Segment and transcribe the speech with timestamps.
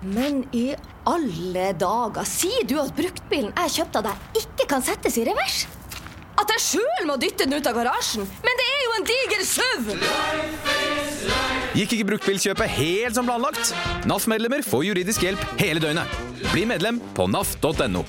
[0.00, 0.70] Men i
[1.04, 5.66] alle dager, sier du at bruktbilen jeg kjøpte av deg, ikke kan settes i revers?
[6.40, 8.24] At jeg sjøl må dytte den ut av garasjen?
[8.40, 9.90] Men det er jo en diger SUV!
[11.76, 13.74] Gikk ikke bruktbilkjøpet helt som planlagt?
[14.08, 16.16] NAF-medlemmer får juridisk hjelp hele døgnet.
[16.48, 18.06] Bli medlem på naf.no.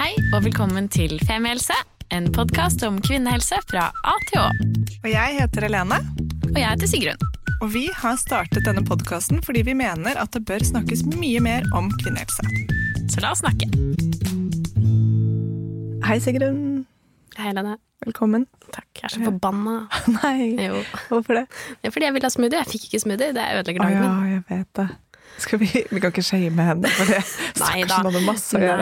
[0.00, 1.78] Hei og velkommen til Femihelse,
[2.10, 4.50] en podkast om kvinnehelse fra A til Å.
[5.04, 6.02] Og jeg heter Helene,
[6.50, 7.33] Og jeg heter Sigrun.
[7.64, 11.64] Og vi har startet denne podkasten fordi vi mener at det bør snakkes mye mer
[11.76, 12.44] om kvinnehelse.
[13.12, 13.68] Så la oss snakke.
[16.04, 16.84] Hei, Sigrun.
[17.40, 17.78] Hei, Lene.
[18.04, 18.44] Velkommen.
[18.74, 18.90] Takk.
[19.00, 19.76] Jeg er så forbanna.
[20.18, 20.82] Nei, Jo.
[21.08, 21.46] hvorfor det?
[21.80, 22.60] Det er fordi jeg ville ha smoothie.
[22.60, 23.30] Jeg fikk ikke smoothie.
[23.36, 24.86] Det ødelegger dagen ja, jeg vet det.
[25.40, 27.22] Skal vi, vi kan ikke shame henne for det.
[27.64, 28.02] Nei da.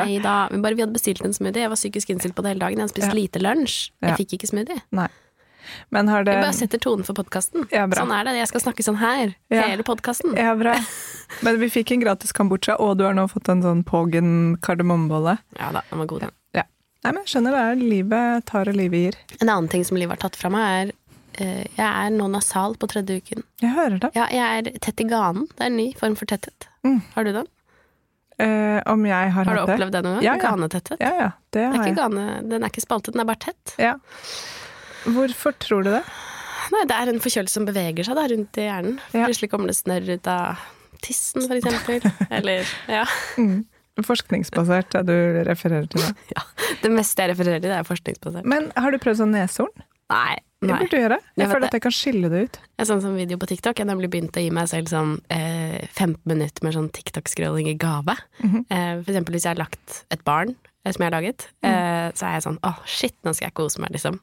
[0.03, 0.35] Nei da.
[0.51, 1.63] Men bare vi hadde bestilt en smoothie.
[1.69, 2.83] Jeg var psykisk innstilt på det hele dagen.
[2.83, 3.19] Jeg hadde spist Ja.
[3.21, 3.77] lite lunsj.
[4.03, 4.11] Ja.
[4.11, 4.83] Jeg fikk ikke smoothie.
[4.99, 5.07] Nei.
[5.95, 7.67] Men har det Jeg bare setter tonen for podkasten.
[7.73, 8.35] Ja, sånn er det.
[8.41, 9.35] Jeg skal snakke sånn her.
[9.53, 9.67] Ja.
[9.71, 10.35] Hele podkasten.
[10.39, 10.77] Ja, bra.
[11.47, 15.39] Men vi fikk en gratis kambodsja, og du har nå fått en sånn Pogen kardemommebolle.
[15.59, 16.35] Ja da, den var god, den.
[16.59, 16.67] Ja.
[17.03, 19.17] Nei, men jeg skjønner det er livet tar og livet gir.
[19.41, 20.93] En annen ting som livet har tatt fra meg, er
[21.41, 23.43] uh, Jeg er nå nasal på tredje uken.
[23.65, 24.13] Jeg hører det.
[24.15, 25.49] Ja, jeg er tett i ganen.
[25.57, 26.69] Det er en ny form for tetthet.
[26.87, 27.01] Mm.
[27.17, 27.51] Har du den?
[28.43, 30.25] Uh, om jeg har, Har du opplevd det noen gang?
[30.25, 30.43] Ja, ja.
[30.43, 31.01] Ganetetthet?
[31.03, 31.31] Ja, ja.
[31.53, 31.99] Det Det er ikke jeg.
[31.99, 33.75] gane, den er ikke spaltet, den er bare tett.
[33.79, 33.97] Ja.
[35.05, 36.03] Hvorfor tror du det?
[36.73, 38.99] Nei, det er en forkjølelse som beveger seg da, rundt i hjernen.
[39.13, 39.27] Ja.
[39.27, 40.63] Plutselig kommer det snørr ut av
[41.03, 42.05] tissen, for eksempel.
[42.39, 43.05] Eller, ja.
[43.37, 43.65] Mm.
[44.07, 46.13] Forskningsbasert, det du refererer til det.
[46.37, 46.47] ja.
[46.83, 48.49] Det meste jeg refererer til, er forskningsbasert.
[48.49, 49.85] Men har du prøvd sånn neshorn?
[50.13, 50.39] Nei.
[50.63, 51.17] Det burde du gjøre.
[51.35, 52.57] Jeg Jeg føler at jeg kan skille det ut.
[52.79, 53.81] En sånn som video på TikTok.
[53.83, 57.75] Jeg nemlig begynt å gi meg selv sånn eh, 15 minutter med sånn TikTok-scrolling i
[57.75, 58.15] gave.
[58.45, 58.61] Mhm.
[58.69, 62.13] eh, for eksempel hvis jeg har lagt et barn eh, som jeg har laget, eh,
[62.15, 64.21] så er jeg sånn åh, shit, nå skal jeg kose meg, liksom.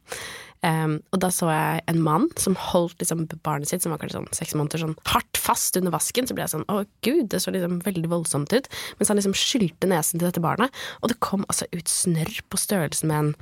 [0.59, 4.17] Um, og da så jeg en mann som holdt liksom barnet sitt, som var kanskje
[4.17, 6.27] sånn seks måneder, sånn hardt fast under vasken.
[6.27, 8.69] Så ble jeg sånn å gud, det så liksom veldig voldsomt ut.
[8.99, 12.59] Mens han liksom skylte nesen til dette barnet, og det kom altså ut snørr på
[12.59, 13.35] størrelsen med en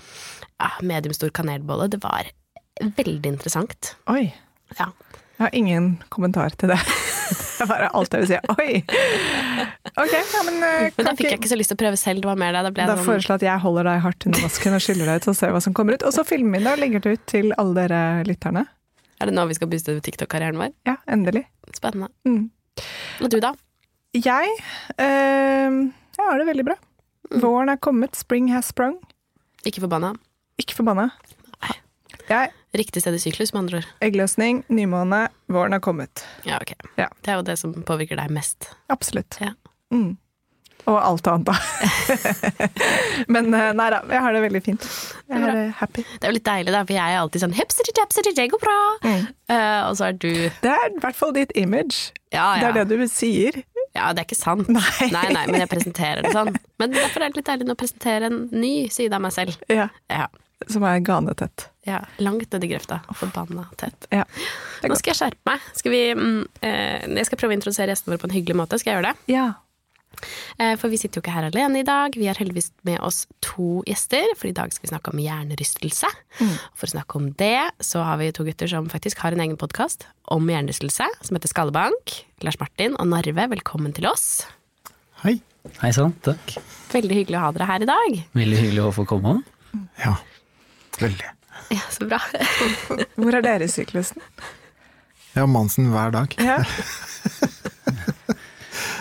[0.62, 1.90] ja, mediumstor kanelbolle.
[1.94, 2.30] Det var
[3.00, 3.96] veldig interessant.
[4.14, 4.30] Oi.
[4.78, 4.92] Ja.
[5.38, 6.80] Jeg har ingen kommentar til det.
[7.58, 8.38] Det er bare alt jeg vil si.
[8.54, 8.74] Oi!
[9.98, 12.22] Ok, ja, men, eh, Men da fikk jeg ikke så lyst til å prøve selv.
[12.22, 12.62] Det var mer det.
[12.68, 14.84] Da ble da jeg sånn foreslår jeg at jeg holder deg hardt under vasken og
[14.86, 16.06] skyller deg ut, så ser vi hva som kommer ut.
[16.08, 18.64] Og så filmer vi det og legger det ut til alle dere lytterne.
[19.18, 20.74] Er det nå vi skal booste TikTok-karrieren vår?
[20.88, 21.48] Ja, endelig.
[21.74, 22.12] Spennende.
[22.30, 22.44] Mm.
[23.26, 23.56] Og du, da?
[24.16, 24.54] Jeg,
[25.02, 26.78] eh, jeg har det veldig bra.
[27.34, 27.42] Mm.
[27.42, 29.00] Våren er kommet, spring has sprung.
[29.66, 30.14] Ikke forbanna?
[30.62, 31.10] Ikke forbanna.
[32.30, 33.90] Jeg, Riktig sted i syklus, med andre ord.
[34.04, 36.26] eggløsning, nymåne, våren er kommet.
[36.46, 36.74] Ja, ok.
[37.00, 37.08] Ja.
[37.24, 38.68] Det er jo det som påvirker deg mest.
[38.94, 39.38] Absolutt.
[39.42, 39.54] Ja.
[39.94, 40.18] Mm.
[40.88, 41.56] Og alt annet, da.
[43.34, 44.86] Men eh, nei da, jeg har det veldig fint.
[45.28, 46.04] Jeg har det happy.
[46.14, 48.62] Det er jo litt deilig, da, for jeg er alltid sånn hipster hipster det går
[48.62, 48.78] bra.
[49.04, 49.26] Mm.
[49.52, 50.30] Uh, og så er du
[50.64, 52.14] Det er i hvert fall ditt image.
[52.36, 53.62] Ja, Det er det du sier.
[53.96, 54.70] ja, det er ikke sant.
[54.72, 55.10] Nei.
[55.12, 56.54] nei, nei, men jeg presenterer det sånn.
[56.80, 59.58] Men derfor er det litt deilig å presentere en ny side av meg selv.
[59.72, 60.28] Ja, Ja.
[60.68, 61.68] Som er ganetett.
[61.88, 63.00] Ja langt nedi grøfta.
[63.16, 64.10] Forbanna tett.
[64.14, 64.26] Ja.
[64.84, 65.70] Nå skal jeg skjerpe meg.
[65.80, 68.80] Skal vi, mm, eh, jeg skal prøve å introdusere gjestene våre på en hyggelig måte.
[68.82, 69.34] Skal jeg gjøre det?
[69.34, 69.48] Ja.
[70.58, 72.16] Eh, For vi sitter jo ikke her alene i dag.
[72.18, 76.10] Vi har heldigvis med oss to gjester, for i dag skal vi snakke om hjernerystelse.
[76.74, 79.58] For å snakke om det, så har vi to gutter som faktisk har en egen
[79.62, 82.18] podkast om hjernerystelse, som heter Skallebank.
[82.46, 84.48] Lars Martin og Narve, velkommen til oss.
[85.24, 85.38] Hei.
[85.82, 86.58] Hei sann, takk.
[86.94, 88.20] Veldig hyggelig å ha dere her i dag.
[88.38, 89.42] Veldig hyggelig å få komme.
[90.00, 90.16] Ja,
[91.02, 91.37] veldig.
[91.74, 92.20] Ja, Så bra.
[93.20, 94.22] Hvor er dere i syklusen?
[95.34, 96.30] Jeg har Mansen hver dag.
[96.42, 96.58] Ja.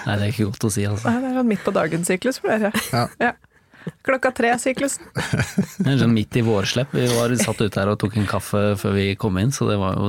[0.06, 1.10] Nei, det er ikke godt å si, altså.
[1.10, 2.71] Nei, Det er sånn midt på dagen-syklus for dere.
[3.22, 3.32] Ja.
[4.06, 5.04] Klokka tre-syklusen.
[6.03, 6.91] Sånn midt i vårslepp.
[6.94, 9.77] Vi var satt ute her og tok en kaffe før vi kom inn, så det
[9.78, 10.06] var jo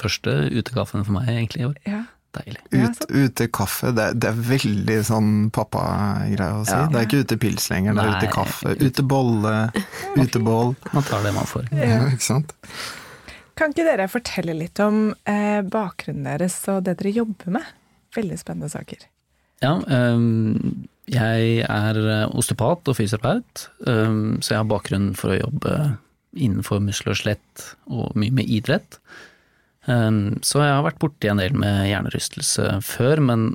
[0.00, 1.76] første utekaffen for meg egentlig i år.
[1.86, 1.95] Ja.
[2.36, 2.60] Deilig.
[2.70, 6.74] Ut, utekaffe, det, det er veldig sånn pappagreie å si.
[6.76, 6.84] Ja.
[6.92, 8.20] Det er ikke utepils lenger, det er Nei.
[8.20, 8.76] utekaffe.
[8.82, 9.56] Utebolle,
[10.22, 10.76] utebål.
[10.92, 11.68] Man tar det man får.
[11.72, 12.54] Ja, ikke sant?
[13.56, 17.70] Kan ikke dere fortelle litt om eh, bakgrunnen deres og det dere jobber med?
[18.16, 19.06] Veldig spennende saker.
[19.64, 25.38] Ja, um, jeg er eh, osteopat og fysioterapeut, um, så jeg har bakgrunn for å
[25.38, 25.76] jobbe
[26.36, 28.98] innenfor muskel og skjelett og mye med idrett.
[29.92, 33.50] Øhm, så jeg har vært borti en del med hjernerystelse før, men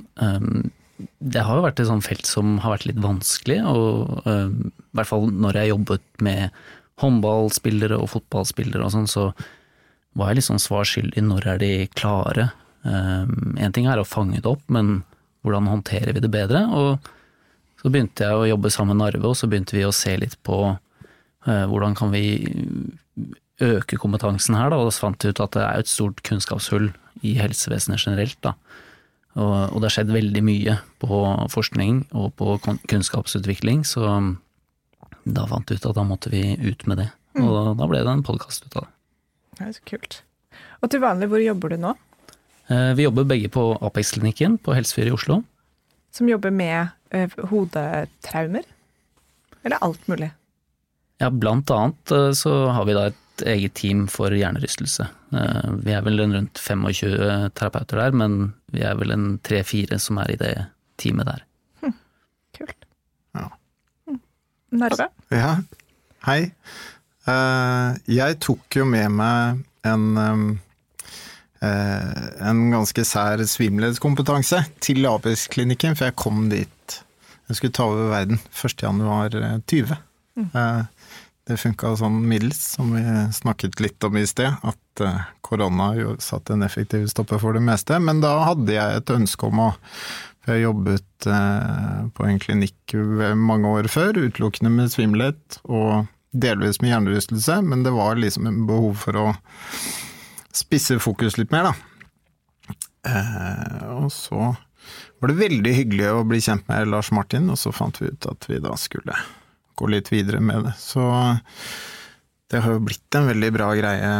[1.18, 5.08] det har jo vært et sånt felt som har vært litt vanskelig, og i hvert
[5.08, 6.62] fall når jeg jobbet med
[7.02, 9.24] håndballspillere og fotballspillere og sånn, så
[10.18, 11.24] var jeg litt sånn svar skyldig.
[11.26, 12.50] Når er de klare?
[12.84, 15.00] Én ting er å fange det opp, men
[15.42, 16.64] hvordan håndterer vi det bedre?
[16.70, 17.10] Og
[17.82, 20.36] så begynte jeg å jobbe sammen med Narve, og så begynte vi å se litt
[20.46, 22.24] på eh, hvordan kan vi
[23.62, 26.90] øke kompetansen her, da, og så fant vi ut at det er et stort kunnskapshull
[27.22, 28.38] i helsevesenet generelt.
[28.44, 28.54] Da.
[29.38, 31.20] Og, og det har skjedd veldig mye på
[31.52, 32.56] forskning og på
[32.90, 34.02] kunnskapsutvikling, så
[35.24, 37.08] da fant vi ut at da måtte vi ut med det.
[37.40, 38.92] Og da, da ble det en podkast ut av det.
[39.56, 40.18] Det er så kult.
[40.82, 41.94] Og til vanlig, hvor jobber du nå?
[42.72, 45.40] Eh, Vi jobber begge på Apex-klinikken på Helsefyr i Oslo.
[46.12, 48.66] Som jobber med ø, hodetraumer?
[49.62, 50.32] Eller alt mulig?
[51.22, 55.06] Ja, blant annet eh, så har vi da et eget team for hjernerystelse.
[55.32, 59.98] Eh, Vi er vel en rundt 25 terapeuter der, men vi er vel en tre-fire
[59.98, 60.54] som er i det
[61.00, 61.44] teamet der.
[62.52, 62.84] Kult.
[63.34, 63.46] Ja.
[64.10, 64.20] Mm.
[64.82, 65.06] Narve?
[65.32, 65.54] Ja,
[66.26, 66.52] hei.
[67.26, 70.58] Eh, jeg tok jo med meg en eh,
[71.62, 76.98] en ganske sær svimmelhetskompetanse til Apex-klinikken, for jeg kom dit.
[77.48, 79.94] Jeg skulle ta over verden 1.1.20.
[80.40, 80.82] Uh,
[81.48, 83.02] det funka sånn middels, som vi
[83.34, 87.64] snakket litt om i sted, at eh, korona jo satte en effektiv stopper for det
[87.66, 87.98] meste.
[87.98, 89.72] Men da hadde jeg et ønske om å
[90.42, 92.96] for jeg jobbet eh, på en klinikk
[93.38, 98.64] mange år før, utelukkende med svimmelhet og delvis med hjernerystelse, men det var liksom en
[98.66, 99.26] behov for å
[100.52, 102.74] spisse fokus litt mer, da.
[103.06, 104.52] Eh, og så
[105.20, 108.26] var det veldig hyggelig å bli kjent med Lars Martin, og så fant vi ut
[108.30, 109.14] at vi da skulle
[109.82, 110.74] gå litt videre med det.
[110.80, 111.02] Så
[112.52, 114.12] det har jo blitt en veldig bra greie,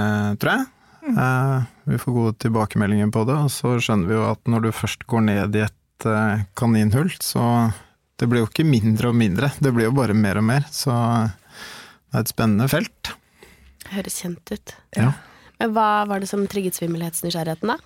[0.43, 0.69] tror jeg.
[1.13, 4.71] Eh, vi får gode tilbakemeldinger på det, og så skjønner vi jo at når du
[4.77, 7.45] først går ned i et eh, kaninhull, så
[8.21, 10.67] det blir jo ikke mindre og mindre, det blir jo bare mer og mer.
[10.71, 13.13] Så det er et spennende felt.
[13.93, 14.75] Høres kjent ut.
[14.97, 15.11] Ja.
[15.59, 17.79] Men hva var det som trigget svimmelhetsnysgjerrigheten, da?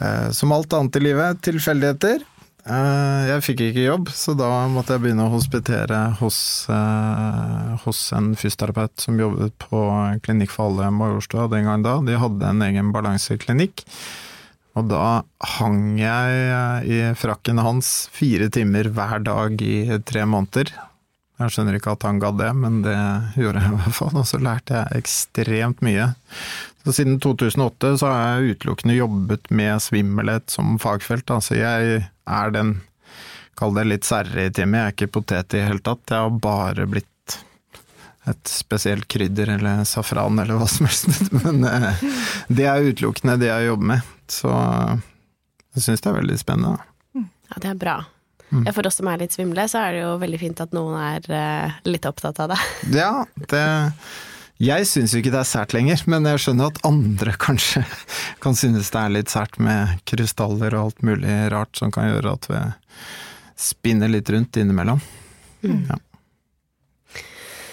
[0.00, 2.22] Eh, Som alt annet i livet, tilfeldigheter.
[2.66, 8.00] Eh, Jeg fikk ikke jobb, så da måtte jeg begynne å hospitere hos, eh, hos
[8.16, 9.84] en fysioterapeut som jobbet på
[10.24, 11.96] Klinikk for alle Majorstua den gangen da.
[12.04, 13.84] De hadde en egen balanseklinikk.
[14.76, 15.22] Og da
[15.58, 20.70] hang jeg eh, i frakken hans fire timer hver dag i tre måneder.
[21.40, 22.96] Jeg skjønner ikke at han gadd det, men det
[23.40, 24.16] gjorde jeg i hvert fall.
[24.20, 26.10] Og så lærte jeg ekstremt mye.
[26.84, 31.30] Så siden 2008 så har jeg utelukkende jobbet med svimmelhet som fagfelt.
[31.30, 32.78] Altså jeg er den,
[33.60, 36.04] kall det litt særre i teamet, jeg er ikke potet i det hele tatt.
[36.08, 37.06] Jeg har bare blitt
[38.28, 41.30] et spesielt krydder eller safran eller hva som helst.
[41.42, 42.06] Men eh,
[42.48, 44.14] det er utelukkende det jeg jobber med.
[44.30, 44.54] Så
[45.74, 46.80] jeg syns det er veldig spennende.
[47.50, 47.98] Ja, det er bra.
[48.50, 50.96] Ja, for oss som er litt svimle, så er det jo veldig fint at noen
[50.98, 52.58] er eh, litt opptatt av det.
[52.96, 53.12] Ja,
[53.52, 53.62] det
[54.60, 57.80] Jeg syns jo ikke det er sært lenger, men jeg skjønner at andre kanskje
[58.44, 62.34] kan synes det er litt sært med krystaller og alt mulig rart som kan gjøre
[62.36, 62.60] at vi
[63.60, 65.00] spinner litt rundt innimellom.
[65.64, 65.96] Ja.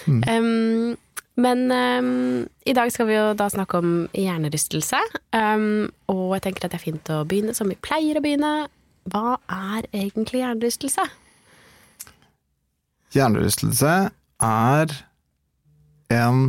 [0.07, 0.95] Um,
[1.35, 4.99] men um, i dag skal vi jo da snakke om hjernerystelse.
[5.35, 8.53] Um, og jeg tenker at det er fint å begynne som vi pleier å begynne.
[9.11, 11.03] Hva er egentlig hjernerystelse?
[13.15, 13.93] Hjernerystelse
[14.43, 14.95] er
[16.15, 16.41] en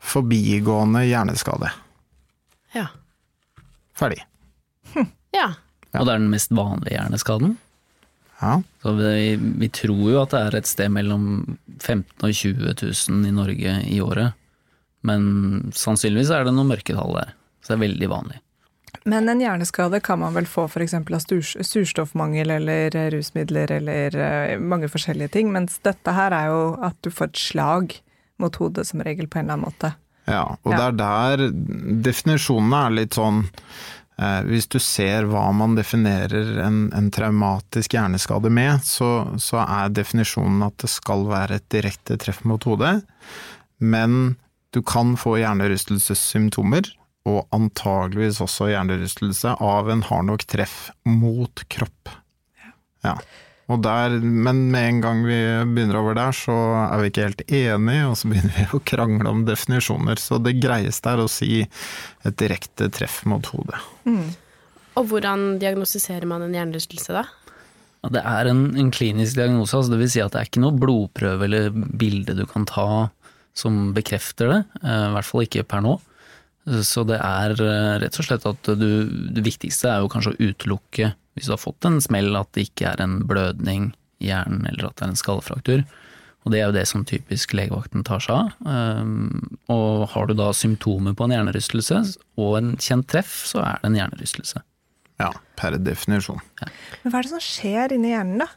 [0.00, 1.72] forbigående hjerneskade.
[2.76, 2.88] Ja.
[3.96, 4.24] Ferdig.
[5.30, 5.52] Ja.
[5.94, 7.52] Og det er den mest vanlige hjerneskaden.
[8.40, 8.56] Ja.
[8.82, 11.24] Så vi, vi tror jo at det er et sted mellom
[11.78, 14.34] 15 og 20 000 i Norge i året.
[15.06, 17.34] Men sannsynligvis er det noen mørketall der.
[17.62, 18.40] Så det er veldig vanlig.
[19.04, 20.94] Men en hjerneskade kan man vel få f.eks.
[20.98, 26.98] av surstoffmangel eller rusmidler eller eh, mange forskjellige ting, mens dette her er jo at
[27.06, 27.94] du får et slag
[28.40, 29.94] mot hodet som regel på en eller annen måte.
[30.30, 30.76] Ja, og Ja.
[30.76, 31.46] det er der
[32.04, 33.40] definisjonene er litt sånn
[34.20, 39.08] eh, Hvis du ser hva man definerer en, en traumatisk hjerneskade med, så,
[39.40, 43.00] så er definisjonen at det skal være et direkte treff mot hodet.
[43.80, 44.36] Men
[44.76, 46.92] du kan få hjernerystelsessymptomer,
[47.28, 52.12] og antageligvis også hjernerystelse av en hard nok treff mot kropp.
[53.04, 53.16] Ja.
[53.70, 55.38] Og der, men med en gang vi
[55.70, 59.30] begynner over der, så er vi ikke helt enige, og så begynner vi å krangle
[59.30, 60.18] om definisjoner.
[60.22, 63.78] Så det greieste er å si et direkte treff mot hodet.
[64.98, 67.24] Og hvordan diagnostiserer man en hjernerystelse, da?
[68.00, 70.62] Ja, det er en, en klinisk diagnose, altså det vil si at det er ikke
[70.64, 73.10] noe blodprøve eller bilde du kan ta
[73.56, 75.98] som bekrefter det, eh, i hvert fall ikke per nå.
[76.86, 78.88] Så det er eh, rett og slett at du,
[79.34, 82.68] det viktigste er jo kanskje å utelukke, hvis du har fått en smell, at det
[82.68, 85.84] ikke er en blødning i hjernen eller at det er en skallefraktur.
[86.40, 88.52] Og det er jo det som typisk legevakten tar seg av.
[88.64, 92.00] Um, Og har du da symptomer på en hjernerystelse
[92.40, 94.62] og en kjent treff, så er det en hjernerystelse.
[95.20, 96.40] Ja, per definisjon.
[96.60, 98.48] Men hva er det som skjer inni hjernen, da?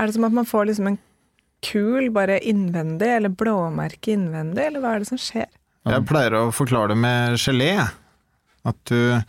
[0.00, 0.98] Er det som at man får liksom en
[1.64, 5.48] kul bare innvendig, eller blåmerke innvendig, eller hva er det som skjer?
[5.86, 7.74] Jeg pleier å forklare det med gelé.
[8.66, 9.20] At du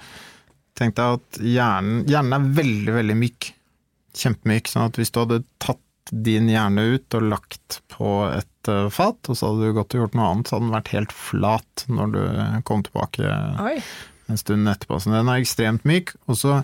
[0.77, 3.51] Tenk deg at hjernen, hjernen er veldig, veldig myk.
[4.17, 4.69] Kjempemyk.
[4.69, 9.19] Sånn at hvis du hadde tatt din hjerne ut og lagt på et eh, fat,
[9.27, 11.85] og så hadde du gått og gjort noe annet, så hadde den vært helt flat
[11.91, 12.21] når du
[12.69, 13.75] kom tilbake Oi.
[14.31, 15.01] en stund etterpå.
[15.03, 16.61] Så den er ekstremt myk, og så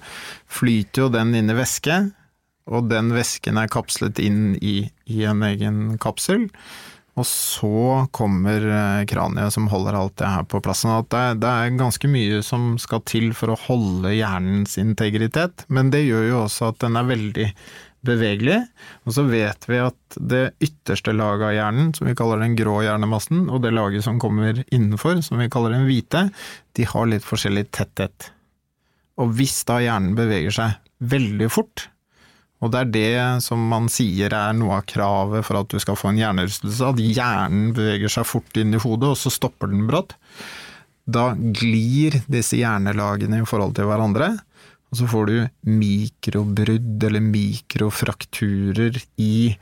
[0.51, 1.99] flyter jo den inn i væske,
[2.71, 4.77] og den væsken er kapslet inn i,
[5.11, 6.47] i en egen kapsel.
[7.13, 10.81] Og så kommer eh, kraniet som holder alt det her på plass.
[10.81, 15.93] Sånn det, det er ganske mye som skal til for å holde hjernens integritet, men
[15.93, 17.47] det gjør jo også at den er veldig
[18.03, 18.59] bevegelig.
[19.05, 22.79] Og så vet vi at det ytterste laget av hjernen, som vi kaller den grå
[22.83, 26.27] hjernemassen, og det laget som kommer innenfor, som vi kaller den hvite,
[26.73, 28.31] de har litt forskjellig tetthet.
[29.21, 30.79] Og hvis da hjernen beveger seg
[31.13, 31.87] veldig fort,
[32.63, 35.97] og det er det som man sier er noe av kravet for at du skal
[35.99, 39.83] få en hjernerystelse, at hjernen beveger seg fort inn i hodet, og så stopper den
[39.89, 40.15] brått.
[41.03, 44.31] Da glir disse hjernelagene i forhold til hverandre,
[44.93, 49.55] og så får du mikrobrudd eller mikrofrakturer i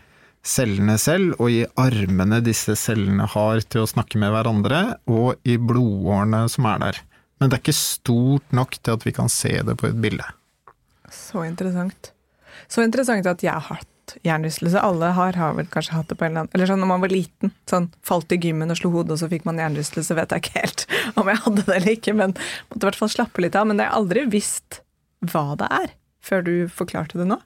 [0.46, 5.58] cellene selv, og i armene disse cellene har til å snakke med hverandre, og i
[5.58, 7.02] blodårene som er der.
[7.40, 10.28] Men det er ikke stort nok til at vi kan se det på et bilde.
[11.12, 12.12] Så interessant.
[12.72, 14.80] Så interessant at jeg har hatt hjernerystelse.
[14.80, 17.04] Alle har, har vel kanskje hatt det på en eller annen Eller sånn når man
[17.04, 17.54] var liten.
[17.70, 20.18] Sånn falt i gymmen og slo hodet, og så fikk man hjernerystelse.
[20.18, 20.86] Vet jeg ikke helt
[21.20, 23.68] om jeg hadde det eller ikke, men måtte i hvert fall slappe litt av.
[23.70, 24.82] Men jeg har aldri visst
[25.32, 27.40] hva det er, før du forklarte det nå.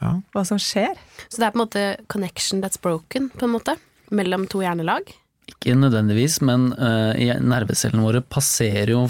[0.00, 0.16] Ja.
[0.34, 0.96] Hva som skjer.
[1.28, 3.76] Så det er på en måte connection that's broken, på en måte,
[4.10, 5.12] mellom to hjernelag.
[5.50, 7.12] Ikke nødvendigvis, men uh,
[7.44, 9.04] nervecellene våre passerer jo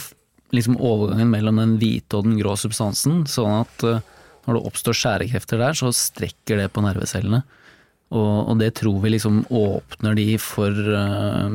[0.50, 4.00] liksom overgangen mellom den hvite og den grå substansen, sånn at uh,
[4.46, 7.42] når det oppstår skjærekrefter der, så strekker det på nervecellene.
[8.10, 11.52] Og, og det tror vi liksom åpner de for, uh,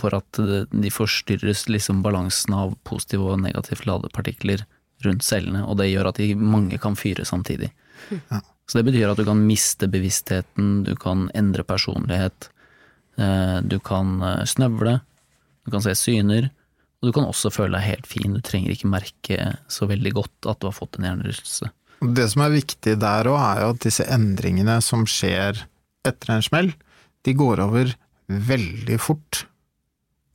[0.00, 0.40] for at
[0.72, 4.64] de forstyrres liksom balansen av positive og negativt ladede partikler
[5.04, 7.70] rundt cellene, og det gjør at de mange kan fyre samtidig.
[8.66, 12.48] Så det betyr at du kan miste bevisstheten, du kan endre personlighet,
[13.20, 14.98] eh, du kan eh, snøvle,
[15.66, 16.48] du kan se syner,
[16.98, 20.50] og du kan også føle deg helt fin, du trenger ikke merke så veldig godt
[20.50, 21.70] at du har fått en hjernerystelse.
[22.00, 25.64] Det som er viktig der òg, er jo at disse endringene som skjer
[26.06, 26.72] etter en smell,
[27.26, 27.92] de går over
[28.26, 29.46] veldig fort.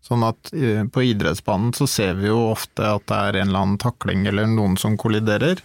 [0.01, 3.65] Sånn at eh, på idrettsbanen så ser vi jo ofte at det er en eller
[3.65, 5.61] annen takling eller noen som kolliderer.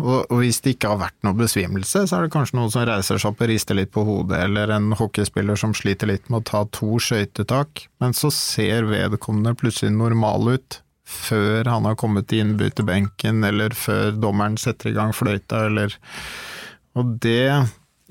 [0.00, 3.20] Og, hvis det ikke har vært noe besvimelse, så er det kanskje noen som reiser
[3.20, 6.48] seg opp og rister litt på hodet, eller en hockeyspiller som sliter litt med å
[6.48, 10.80] ta to skøytetak, men så ser vedkommende plutselig normal ut
[11.12, 15.96] før han har kommet til innbytterbenken, eller før dommeren setter i gang fløyta, eller
[16.98, 17.48] Og det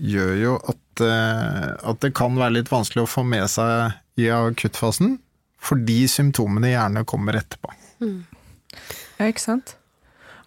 [0.02, 4.32] gjør jo at, eh, at det kan være litt vanskelig å få med seg i
[4.34, 5.20] akuttfasen,
[5.62, 7.76] fordi symptomene gjerne kommer etterpå.
[8.02, 9.76] Ja, ikke sant?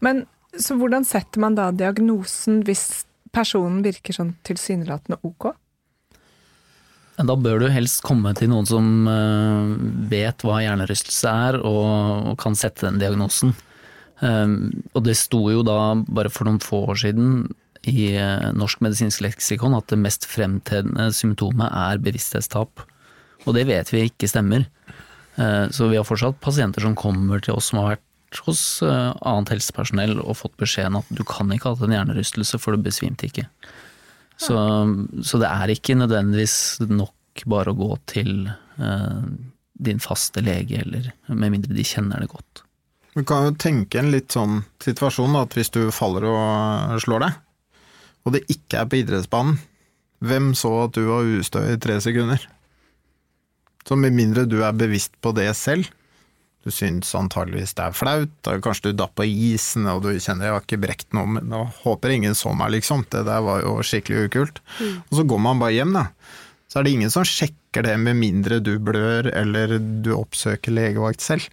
[0.03, 0.25] Men
[0.59, 5.53] så hvordan setter man da diagnosen hvis personen virker sånn tilsynelatende ok?
[7.15, 9.75] Da bør du helst komme til noen som eh,
[10.11, 13.55] vet hva hjernerystelse er, og, kan sette den diagnosen.
[14.25, 17.45] Um, og det sto jo da, bare for noen få år siden,
[17.91, 22.85] i eh, Norsk medisinsk leksikon at det mest fremtredende symptomet er bevissthetstap.
[23.45, 24.67] Og det vet vi ikke stemmer.
[25.37, 29.11] Eh, så vi har fortsatt pasienter som kommer til oss som har vært hos eh,
[29.23, 32.87] annet helsepersonell og fått beskjeden at du kan ikke ha hatt en hjernerystelse, for du
[32.87, 33.47] besvimte ikke.
[34.41, 34.59] Så,
[35.23, 36.57] så det er ikke nødvendigvis
[36.91, 39.27] nok bare å gå til eh,
[39.75, 42.65] din faste lege, eller med mindre de kjenner det godt.
[43.15, 47.39] Du kan jo tenke en litt sånn situasjon at hvis du faller og slår deg,
[48.25, 49.61] og det ikke er på idrettsbanen,
[50.25, 52.43] hvem så at du var ustø i tre sekunder?
[53.85, 55.91] Så med mindre du er bevisst på det selv,
[56.65, 60.57] du syns antageligvis det er flaut, kanskje du datt på isen og du kjenner jeg
[60.57, 63.77] har ikke brekt noe, men nå håper ingen så meg, liksom, det der var jo
[63.85, 64.63] skikkelig ukult.
[65.11, 66.07] Og så går man bare hjem, da.
[66.71, 71.23] Så er det ingen som sjekker det med mindre du blør eller du oppsøker legevakt
[71.23, 71.53] selv.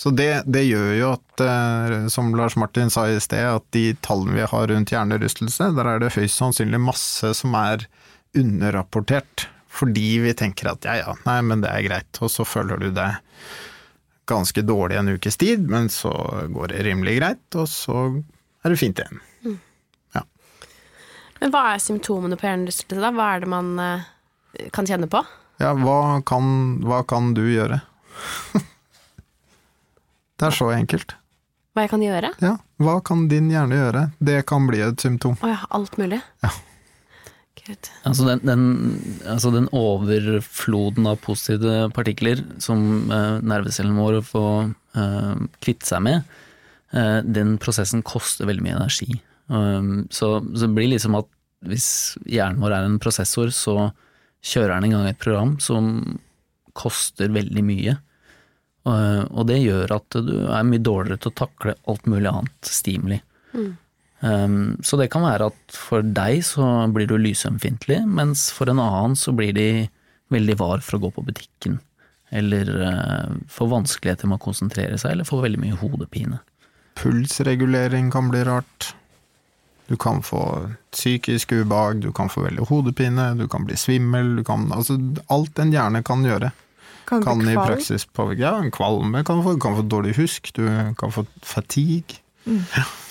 [0.00, 3.90] Så det, det gjør jo at, eh, som Lars Martin sa i sted, at de
[4.00, 7.84] tallene vi har rundt hjernerystelse, der er det høyst sannsynlig masse som er
[8.32, 9.44] underrapportert.
[9.70, 12.88] Fordi vi tenker at ja ja, nei, men det er greit, og så føler du
[12.96, 13.20] deg
[14.30, 16.12] ganske dårlig en ukes tid, men så
[16.54, 18.06] går det rimelig greit, og så
[18.64, 19.20] er det fint igjen.
[21.40, 23.10] Men hva er symptomene på hjernerystelse, da?
[23.16, 25.22] Hva er det man eh, kan kjenne på?
[25.60, 26.44] Ja, hva kan,
[26.84, 27.80] hva kan du gjøre?
[30.40, 31.16] det er så enkelt.
[31.72, 32.32] Hva jeg kan gjøre?
[32.44, 34.04] Ja, hva kan din hjerne gjøre?
[34.20, 35.38] Det kan bli et symptom.
[35.40, 36.20] Å ja, alt mulig?
[36.44, 36.52] Ja.
[38.08, 38.62] Altså den, den,
[39.28, 46.30] altså den overfloden av positive partikler som eh, nervecellene våre får eh, kvitte seg med,
[46.94, 49.20] eh, den prosessen koster veldig mye energi.
[49.50, 51.28] Um, så, så det blir liksom at
[51.66, 53.90] hvis hjernen vår er en prosessor, så
[54.40, 55.90] kjører den i gang et program som
[56.78, 57.96] koster veldig mye.
[58.88, 63.18] Og, det gjør at du er mye dårligere til å takle alt mulig annet stimuli.
[64.20, 68.82] Um, så det kan være at for deg så blir du lysømfintlig, mens for en
[68.82, 69.88] annen så blir de
[70.30, 71.80] veldig var for å gå på butikken.
[72.30, 76.42] Eller uh, får vanskeligheter med å konsentrere seg, eller får veldig mye hodepine.
[77.00, 78.92] Pulsregulering kan bli rart.
[79.90, 80.44] Du kan få
[80.94, 84.94] psykisk ubehag, du kan få veldig hodepine, du kan bli svimmel, du kan Altså
[85.32, 86.52] alt en hjerne kan gjøre,
[87.10, 88.44] Kan, kan i praksis påvirke.
[88.44, 90.62] Ja, en kvalme kan du få, du kan få dårlig husk, du
[91.00, 92.20] kan få fatigue.
[92.46, 92.84] Ja.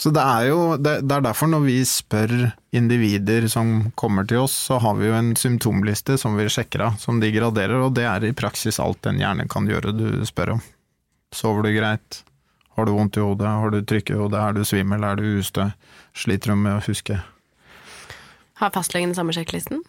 [0.00, 2.30] Så det er jo det, det er derfor når vi spør
[2.72, 6.96] individer som kommer til oss, så har vi jo en symptomliste som vi sjekker av,
[7.02, 10.54] som de graderer, og det er i praksis alt en hjerne kan gjøre du spør
[10.56, 10.62] om.
[11.36, 12.22] Sover du greit?
[12.78, 13.50] Har du vondt i hodet?
[13.60, 14.40] Har du trykk i hodet?
[14.40, 15.04] Er du svimmel?
[15.04, 15.68] Er du ustø?
[16.16, 17.20] Sliter du med å huske?
[18.62, 19.82] Har fastlegen den samme sjekklisten?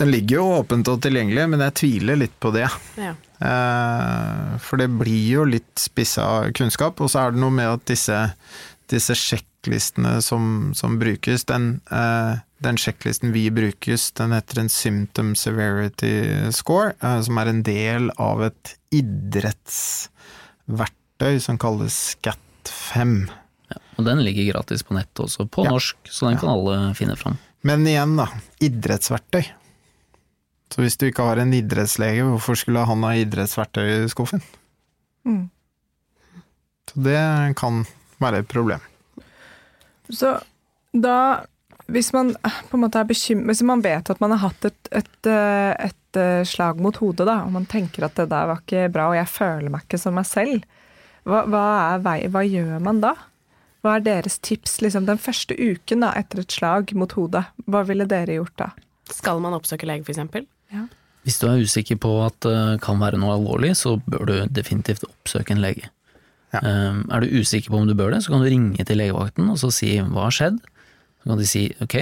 [0.00, 2.64] Den ligger jo åpent og tilgjengelig, men jeg tviler litt på det.
[2.96, 3.12] Ja.
[3.44, 6.24] Eh, For det blir jo litt spissa
[6.56, 8.16] kunnskap, og så er det noe med at disse,
[8.90, 15.34] disse sjekklistene som, som brukes, den, eh, den sjekklisten vi brukes, den heter en Symptom
[15.38, 16.12] Severity
[16.56, 23.28] Score, eh, som er en del av et idrettsverktøy som kalles SCAT5.
[24.00, 25.70] Og den ligger gratis på nett også, på Ja.
[25.76, 27.36] norsk, så den kan alle finne fram.
[27.62, 28.26] Men igjen, da.
[28.60, 29.44] Idrettsverktøy.
[30.70, 34.40] Så hvis du ikke har en idrettslege, hvorfor skulle han ha idrettsverktøy i skuffen?
[35.26, 35.50] Mm.
[36.88, 37.84] Så det kan
[38.20, 38.84] være et problem.
[40.10, 40.36] Så
[40.92, 41.16] da
[41.90, 42.34] hvis man
[42.70, 45.88] på en måte er bekymret, hvis man vet at man har hatt et, et, eh,
[45.88, 49.08] et eh, slag mot hodet, da, og man tenker at det der var ikke bra,
[49.10, 50.62] og jeg føler meg ikke som meg selv,
[51.28, 53.14] hva, hva, er vei, hva gjør man da?
[53.82, 57.46] Hva er deres tips liksom, den første uken da, etter et slag mot hodet?
[57.66, 58.70] Hva ville dere gjort da?
[59.10, 60.46] Skal man oppsøke lege, for eksempel?
[61.24, 65.04] Hvis du er usikker på at det kan være noe alvorlig, så bør du definitivt
[65.08, 65.90] oppsøke en lege.
[66.50, 66.62] Ja.
[66.64, 69.52] Um, Er du usikker på om du bør det, så kan du ringe til legevakten
[69.52, 70.58] og så si hva har skjedd.
[71.20, 71.96] Så kan de si ok,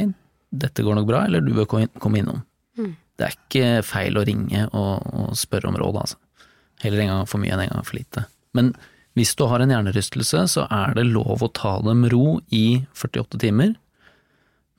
[0.65, 2.41] dette går nok bra, eller du bør komme innom.
[2.79, 2.95] Mm.
[3.19, 6.21] Det er ikke feil å ringe og, og spørre om råd, altså.
[6.85, 8.25] Heller en gang for mye enn en gang for lite.
[8.55, 8.73] Men
[9.19, 12.85] hvis du har en hjernerystelse, så er det lov å ta det med ro i
[12.95, 13.75] 48 timer.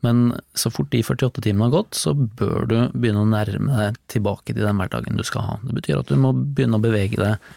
[0.06, 3.98] Men så fort de 48 timene har gått, så bør du begynne å nærme deg
[4.12, 5.58] tilbake til den hverdagen du skal ha.
[5.66, 7.50] Det betyr at du må begynne å bevege deg,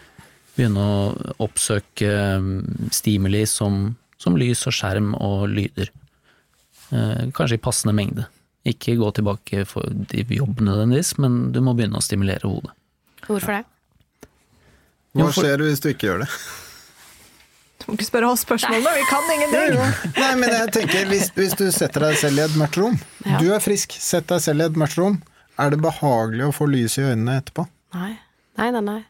[0.57, 2.11] begynne å oppsøke
[2.43, 5.91] mm, stimuli som, som lys og skjerm og lyder.
[6.93, 8.27] Eh, kanskje i passende mengde.
[8.69, 12.75] Ikke gå tilbake for til jobb nødvendigvis, men du må begynne å stimulere hodet.
[13.27, 13.65] Hvorfor det?
[15.19, 16.29] Hva skjer hvis du ikke gjør det?
[17.83, 19.81] Du må ikke spørre oss spørsmålene, vi kan ingenting!
[20.15, 22.95] Nei, men jeg tenker, hvis, hvis du setter deg selv i et mørkt rom,
[23.27, 23.41] Ja.
[23.43, 25.17] du er frisk, sett deg selv i et mørkt rom,
[25.59, 27.67] er det behagelig å få lys i øynene etterpå?
[27.99, 28.13] Nei.
[28.61, 29.01] Nei, nei, nei.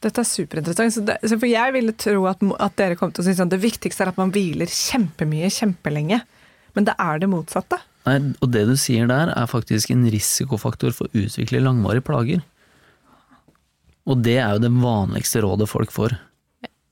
[0.00, 0.94] Dette er superinteressant.
[0.94, 3.50] Så det, så for jeg ville tro at, at dere kom til å si sånn
[3.50, 6.20] det viktigste er at man hviler kjempemye kjempelenge.
[6.76, 7.80] Men det er det motsatte.
[8.06, 12.44] Nei, og det du sier der er faktisk en risikofaktor for å utvikle langvarige plager.
[14.08, 16.14] Og det er jo det vanligste rådet folk får.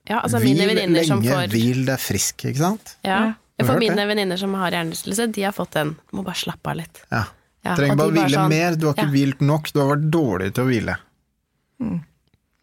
[0.07, 0.67] Ja, altså mine
[1.07, 2.93] som lenge, får hvil deg frisk, ikke sant?
[3.03, 5.95] ja, For mine venninner som har hjernerystelse, de har fått den.
[6.15, 7.01] Må bare slappe av litt.
[7.11, 7.23] Ja.
[7.65, 9.11] Ja, Trenger bare å hvile sånn- mer, du har ikke Ja.
[9.15, 10.95] hvilt nok, du har vært dårlig til å hvile.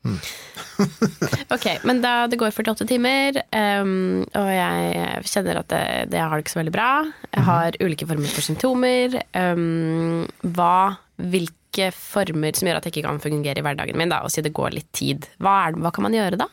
[1.54, 6.34] Ok, men da det går 48 timer, um, og jeg kjenner at det, det har
[6.34, 6.88] det ikke så veldig bra.
[7.30, 9.20] Jeg har ulike former for symptomer.
[9.38, 14.22] um, hva, hvilke former som gjør at jeg ikke kan fungere i hverdagen min, da,
[14.24, 15.28] og si det går litt tid.
[15.42, 16.50] Hva, er, hva kan man gjøre da?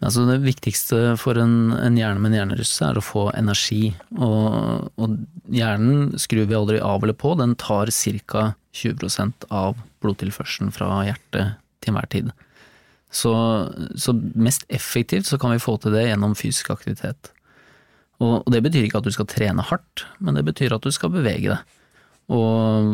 [0.00, 3.90] Altså det viktigste for en, en hjerne med en hjernerystelse er å få energi.
[4.16, 5.18] Og, og
[5.52, 8.46] hjernen skrur vi aldri av eller på, den tar ca.
[8.70, 12.30] 20% av blodtilførselen fra hjertet til enhver tid.
[13.10, 13.32] Så,
[13.98, 17.32] så mest effektivt så kan vi få til det gjennom fysisk aktivitet.
[18.20, 20.92] Og, og det betyr ikke at du skal trene hardt, men det betyr at du
[20.94, 21.76] skal bevege deg.
[22.30, 22.90] Og,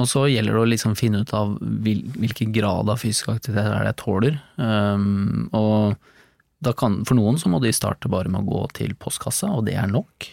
[0.00, 3.66] og så gjelder det å liksom finne ut av hvil, hvilken grad av fysisk aktivitet
[3.66, 4.38] er det jeg tåler.
[4.56, 9.50] Um, og kan, for noen så må de starte bare med å gå til postkassa,
[9.52, 10.30] og det er nok.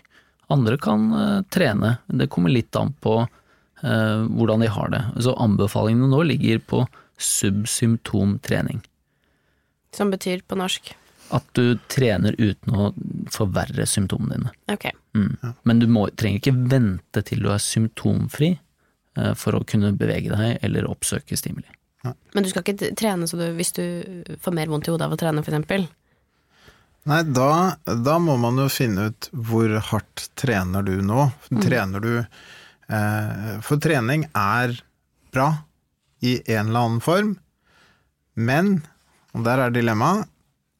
[0.55, 5.03] Andre kan uh, trene, det kommer litt an på uh, hvordan de har det.
[5.25, 6.85] Så anbefalingene nå ligger på
[7.17, 8.81] subsymptomtrening.
[9.95, 10.91] Som betyr på norsk?
[11.33, 12.91] At du trener uten å
[13.33, 14.51] forverre symptomene dine.
[14.71, 14.93] Okay.
[15.17, 15.55] Mm.
[15.63, 20.35] Men du må, trenger ikke vente til du er symptomfri eh, for å kunne bevege
[20.35, 21.71] deg eller oppsøke stimuli.
[22.05, 23.85] Men du skal ikke trene så du, hvis du
[24.41, 25.87] får mer vondt i hodet av å trene, eksempel?
[27.09, 31.27] Nei, da, da må man jo finne ut hvor hardt trener du nå.
[31.61, 34.73] Trener du eh, For trening er
[35.33, 35.51] bra
[36.25, 37.35] i en eller annen form,
[38.35, 38.79] men,
[39.35, 40.27] og der er dilemmaet,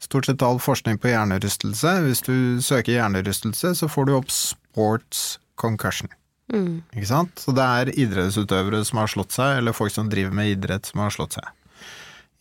[0.04, 5.40] stort sett all forskning på hjernerystelse, hvis du søker hjernerystelse, så får du opp sports
[5.60, 6.12] concussion.
[6.94, 7.40] Ikke sant?
[7.42, 11.02] Så det er idrettsutøvere som har slått seg, eller folk som driver med idrett som
[11.02, 11.48] har slått seg.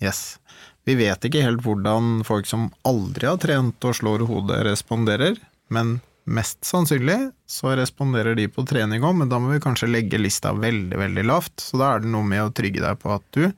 [0.02, 0.36] Yes.
[0.84, 5.38] Vi vet ikke helt hvordan folk som aldri har trent og slår hodet, responderer,
[5.72, 10.20] men mest sannsynlig så responderer de på trening òg, men da må vi kanskje legge
[10.20, 11.56] lista veldig, veldig lavt.
[11.60, 13.48] Så da er det noe med å trygge deg på at du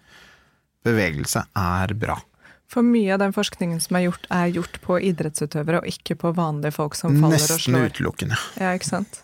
[0.86, 2.14] Bevegelse er bra.
[2.70, 6.30] For mye av den forskningen som er gjort, er gjort på idrettsutøvere, og ikke på
[6.34, 7.56] vanlige folk som faller og slår.
[7.58, 8.38] Nesten utelukkende.
[8.58, 9.18] Ja, ikke sant?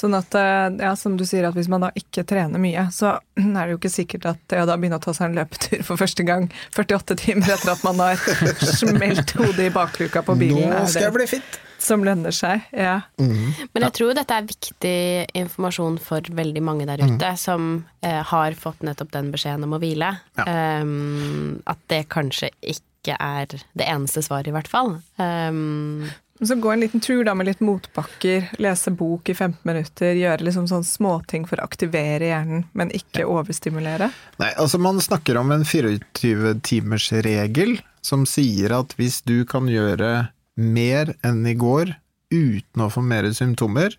[0.00, 3.16] Sånn at, eh, ja, som du sier, at hvis man da ikke trener mye, så
[3.38, 6.00] er det jo ikke sikkert at ja, da begynner å ta seg en løpetur for
[6.00, 6.46] første gang
[6.78, 8.22] 48 timer etter at man har
[8.80, 11.60] smelt hodet i bakluka på bilen, Nå skal jeg bli fit!
[11.82, 12.60] Som lønner seg.
[12.76, 13.00] Ja.
[13.16, 18.52] Men jeg tror dette er viktig informasjon for veldig mange der ute som eh, har
[18.58, 20.10] fått nettopp den beskjeden om å hvile.
[20.44, 24.90] Um, at det kanskje ikke er det eneste svaret, i hvert fall.
[25.16, 30.14] Um, Så gå en liten tur da med litt motbakker, lese bok i 15 minutter,
[30.16, 34.08] gjøre liksom sånn småting for å aktivere hjernen, men ikke overstimulere.
[34.40, 41.14] Nei, altså man snakker om en 24-timers-regel som sier at hvis du kan gjøre mer
[41.26, 41.94] enn i går
[42.30, 43.96] uten å få mer symptomer,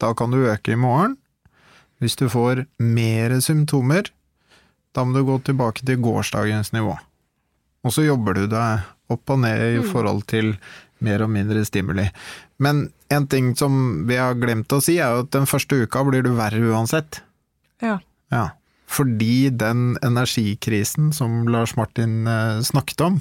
[0.00, 1.16] da kan du øke i morgen.
[2.02, 4.10] Hvis du får mer symptomer,
[4.94, 6.96] da må du gå tilbake til gårsdagens nivå.
[7.84, 10.54] Og så jobber du deg opp og ned i forhold til
[11.04, 12.06] mer og mindre stimuli.
[12.62, 16.04] Men en ting som vi har glemt å si, er jo at den første uka
[16.06, 17.20] blir du verre uansett.
[17.84, 17.98] Ja.
[18.32, 18.48] Ja,
[18.90, 23.20] fordi den energikrisen som Lars Martin eh, snakket om,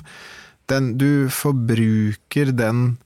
[0.71, 2.97] den, du forbruker den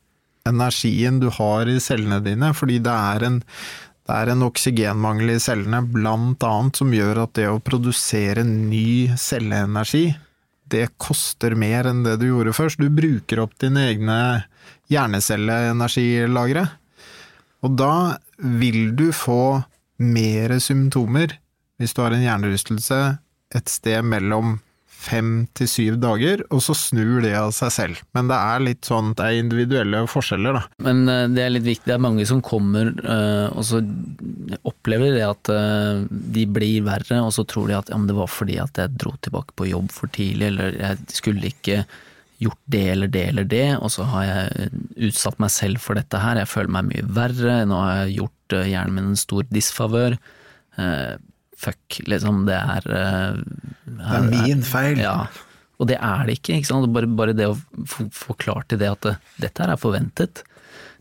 [0.47, 3.41] energien du har i cellene dine, fordi det er en,
[4.07, 9.11] det er en oksygenmangel i cellene, blant annet, som gjør at det å produsere ny
[9.19, 10.11] celleenergi,
[10.67, 12.81] det koster mer enn det du gjorde først.
[12.81, 14.19] Du bruker opp dine egne
[14.91, 16.65] hjernecelleenergilagre.
[17.63, 19.63] Og da vil du få
[20.03, 21.37] mer symptomer
[21.79, 22.99] hvis du har en hjernerystelse
[23.55, 24.57] et sted mellom
[25.07, 28.01] fem til syv dager, og så snur det av seg selv.
[28.17, 30.63] Men det er litt sånn, det er individuelle forskjeller, da.
[30.87, 33.81] Men eh, det er litt viktig, det er mange som kommer eh, og så
[34.67, 38.17] opplever det at eh, de blir verre, og så tror de at ja, men det
[38.17, 41.85] var fordi at jeg dro tilbake på jobb for tidlig, eller jeg skulle ikke
[42.37, 44.67] gjort det eller det eller det, og så har jeg
[45.07, 48.57] utsatt meg selv for dette her, jeg føler meg mye verre, nå har jeg gjort
[48.69, 50.19] hjernen min en stor disfavør.
[51.57, 53.37] Eh, fuck, liksom, det er uh,
[53.85, 54.99] Det er min feil.
[55.01, 55.27] ja,
[55.77, 56.57] og det er det ikke.
[56.57, 56.89] ikke sant?
[56.93, 57.57] Bare, bare det å
[58.37, 60.43] klart til det at det, dette her er forventet.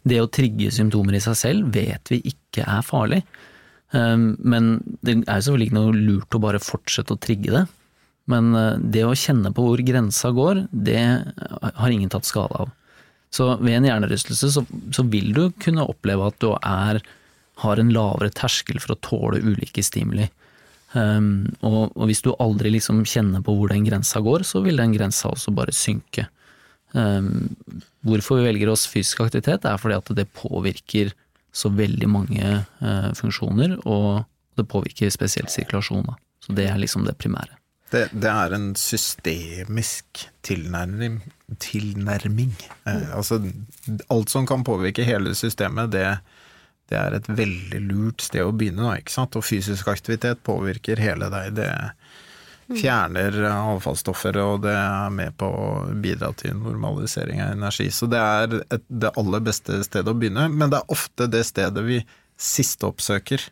[0.07, 3.23] Det å trigge symptomer i seg selv vet vi ikke er farlig.
[3.93, 7.65] Um, men det er jo selvfølgelig ikke noe lurt å bare fortsette å trigge det.
[8.31, 11.01] Men uh, det å kjenne på hvor grensa går, det
[11.63, 12.73] har ingen tatt skade av.
[13.33, 14.65] Så ved en hjernerystelse så,
[14.95, 17.01] så vil du kunne oppleve at du er,
[17.63, 20.29] har en lavere terskel for å tåle ulike stimuli.
[20.97, 24.81] Um, og, og hvis du aldri liksom kjenner på hvor den grensa går, så vil
[24.81, 26.25] den grensa også bare synke.
[26.97, 27.57] Um,
[28.07, 31.13] hvorfor vi velger oss fysisk aktivitet, er fordi at det påvirker
[31.57, 34.25] så veldig mange uh, funksjoner, og
[34.57, 36.07] det påvirker spesielt sirkulasjon.
[36.09, 36.17] Da.
[36.47, 37.59] Så det er liksom det primære.
[37.93, 41.21] Det, det er en systemisk tilnærming.
[41.63, 42.57] tilnærming.
[42.89, 43.43] Uh, altså,
[44.11, 46.09] alt som kan påvirke hele systemet, det,
[46.91, 48.85] det er et veldig lurt sted å begynne.
[48.85, 49.37] Da, ikke sant?
[49.39, 51.57] Og fysisk aktivitet påvirker hele deg.
[51.59, 51.71] Det
[52.81, 55.67] fjerner avfallsstoffer, og det er med på å
[56.03, 57.89] bidra til normalisering av energi.
[57.95, 61.45] Så det er et, det aller beste stedet å begynne, men det er ofte det
[61.47, 62.01] stedet vi
[62.37, 63.45] sist oppsøker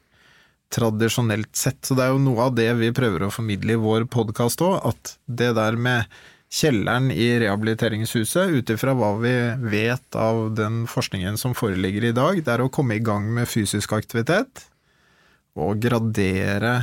[0.75, 1.81] tradisjonelt sett.
[1.87, 4.81] Så det er jo noe av det vi prøver å formidle i vår podkast òg,
[4.91, 6.11] at det der med
[6.53, 9.35] kjelleren i rehabiliteringshuset, ut ifra hva vi
[9.71, 13.51] vet av den forskningen som foreligger i dag, det er å komme i gang med
[13.51, 14.69] fysisk aktivitet
[15.55, 16.77] og gradere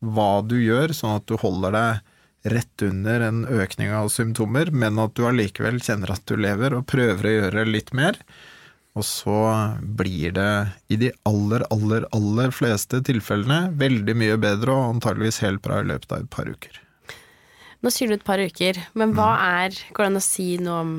[0.00, 4.98] hva du gjør, sånn at du holder deg rett under en økning av symptomer, men
[5.00, 8.16] at du allikevel kjenner at du lever og prøver å gjøre litt mer.
[8.98, 9.40] Og så
[9.80, 10.52] blir det
[10.90, 15.90] i de aller, aller, aller fleste tilfellene veldig mye bedre og antageligvis helt bra i
[15.92, 16.80] løpet av et par uker.
[17.80, 19.30] Nå sier du et par uker, men hva
[19.64, 20.96] er Går det an å si noe om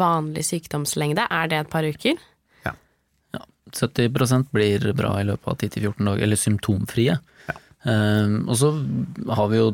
[0.00, 1.24] vanlig sykdomslengde?
[1.32, 2.18] Er det et par uker?
[2.66, 2.74] Ja.
[3.72, 7.16] 70% blir bra i løpet av 10-14 dager, eller symptomfrie.
[7.82, 8.74] Um, og så
[9.32, 9.70] har vi jo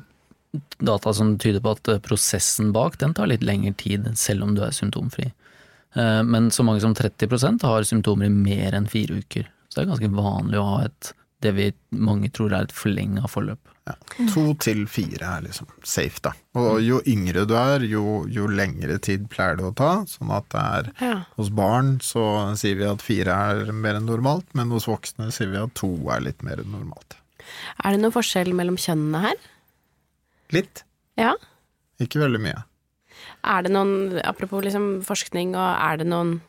[0.78, 4.62] data som tyder på at prosessen bak den tar litt lengre tid, selv om du
[4.64, 5.32] er symptomfri.
[5.98, 9.50] Uh, Men så mange som 30% har symptomer i mer enn fire uker.
[9.68, 11.12] Så det er ganske vanlig å ha et
[11.44, 13.58] det vi mange tror er et forlenga forløp.
[14.32, 16.32] To til fire er liksom safe, da.
[16.58, 19.90] Og jo yngre du er, jo, jo lengre tid pleier det å ta.
[20.10, 21.18] Sånn at det er Ja.
[21.36, 22.24] Hos barn så
[22.58, 25.92] sier vi at fire er mer enn normalt, men hos voksne sier vi at to
[26.10, 27.14] er litt mer enn normalt.
[27.84, 29.36] Er det noen forskjell mellom kjønnene her?
[30.56, 30.82] Litt,
[31.16, 31.34] Ja.
[32.00, 32.64] ikke veldig mye.
[33.44, 36.40] Er det noen, apropos liksom forskning, og er det noen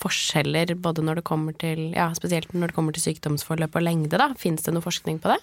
[0.00, 4.20] forskjeller både når det kommer til, ja, spesielt når det kommer til sykdomsforløp og lengde,
[4.20, 4.32] da?
[4.38, 5.40] Fins det noe forskning på det?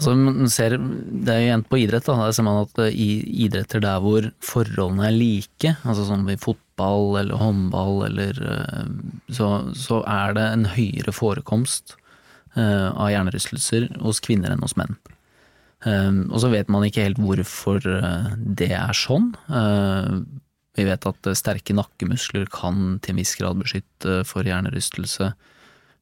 [0.00, 2.16] Altså, man ser, det er jo igjen på idrett, da.
[2.26, 3.08] Der ser man at i
[3.46, 8.92] idretter der hvor forholdene er like, altså som i fotball eller håndball eller eh,
[9.30, 11.96] så, så er det en høyere forekomst
[12.56, 14.98] eh, av hjernerystelser hos kvinner enn hos menn.
[15.82, 19.32] Og så vet man ikke helt hvorfor eh, det er sånn.
[20.72, 25.32] Eh, vi vet at eh, sterke nakkemuskler kan til en viss grad beskytte for hjernerystelse.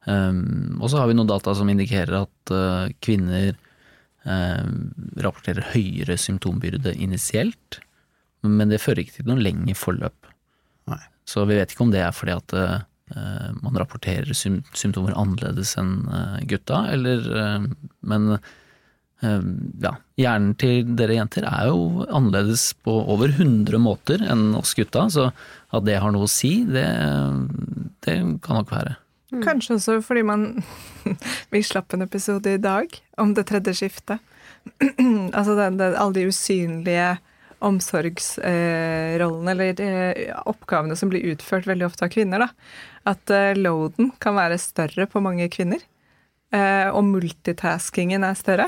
[0.09, 4.69] Um, og så har vi noen data som indikerer at eh, kvinner eh,
[5.21, 7.81] rapporterer høyere symptombyrde initielt,
[8.41, 10.31] men det fører ikke til noe lengre forløp.
[10.89, 11.03] Nei.
[11.29, 12.79] Så vi vet ikke om det er fordi at eh,
[13.61, 17.69] man rapporterer symptomer annerledes enn eh, gutta, eller eh,
[18.01, 18.51] Men eh,
[19.21, 25.05] ja, hjernen til dere jenter er jo annerledes på over 100 måter enn oss gutta,
[25.13, 25.27] så
[25.71, 26.87] at det har noe å si, det,
[28.05, 28.95] det kan nok være.
[29.39, 30.45] Kanskje også fordi man
[31.53, 34.19] Vi slapp en episode i dag om det tredje skiftet.
[35.37, 37.13] altså det, det, alle de usynlige
[37.61, 42.43] omsorgsrollene, eller eh, oppgavene som blir utført veldig ofte av kvinner.
[42.43, 42.49] da.
[43.13, 45.83] At eh, loaden kan være større på mange kvinner.
[46.51, 48.67] Eh, og multitaskingen er større.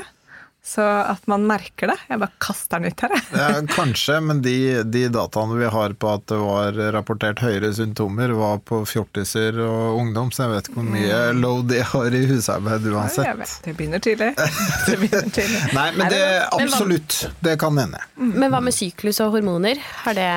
[0.64, 1.96] Så at man merker det.
[2.08, 3.24] Jeg bare kaster den ut her, jeg.
[3.36, 4.54] Ja, kanskje, men de,
[4.88, 9.98] de dataene vi har på at det var rapportert høyere symptomer, var på fjortiser og
[10.00, 13.28] ungdom, så jeg vet ikke hvor mye load de har i husarbeid Jeg uansett.
[13.42, 14.30] vet, det begynner tidlig.
[14.88, 15.60] Det begynner tidlig.
[15.76, 16.22] Nei, men det
[16.56, 18.00] Men absolutt, det kan hende.
[18.16, 19.80] Men hva med syklus og hormoner?
[20.06, 20.30] Har det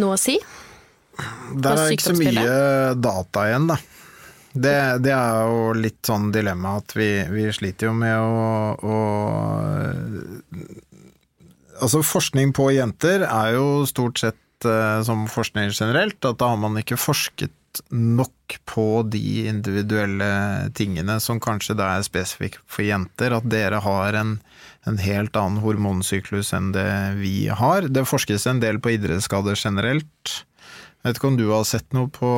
[0.00, 0.38] noe å si?
[1.60, 3.76] Der er ikke så mye data igjen, da.
[4.56, 8.96] Det, det er jo litt sånn dilemma at vi, vi sliter jo med å, å
[11.76, 16.60] Altså, forskning på jenter er jo stort sett eh, som forskning generelt, at da har
[16.62, 17.52] man ikke forsket
[17.92, 24.16] nok på de individuelle tingene som kanskje da er spesifikke for jenter, at dere har
[24.16, 24.38] en,
[24.88, 26.88] en helt annen hormonsyklus enn det
[27.20, 27.88] vi har.
[27.92, 30.38] Det forskes en del på idrettsskader generelt.
[31.06, 32.28] Jeg vet ikke om du har sett noe på,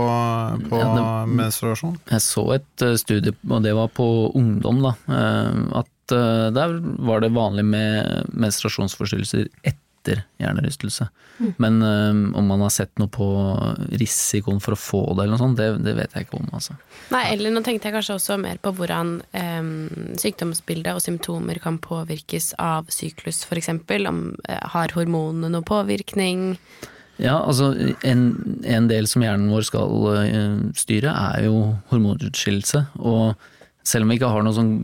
[0.68, 1.94] på Ja, det- menstruasjon?
[2.12, 4.92] Jeg så et eh, studie, og det var på ungdom, da.
[5.08, 6.76] eh, At eh, der
[7.08, 11.08] var det vanlig med menstruasjonsforstyrrelser etter hjernerystelse.
[11.60, 13.24] Men eh, om man har sett noe på
[14.00, 16.76] risikoen for å få det eller noe sånt, det, det vet jeg ikke om, altså.
[17.12, 19.72] Nei, eller nå tenkte jeg kanskje også mer på hvordan em,
[20.20, 23.72] sykdomsbildet og symptomer kan påvirkes av syklus, f.eks.
[24.12, 24.22] Om
[24.76, 26.50] har hormonene noe påvirkning?
[27.18, 27.72] Ja, altså
[28.06, 28.24] en,
[28.62, 32.84] en del som hjernen vår skal eh, styre, er jo hormonutskillelse.
[33.02, 33.34] Og
[33.88, 34.74] selv om vi ikke har noen sånn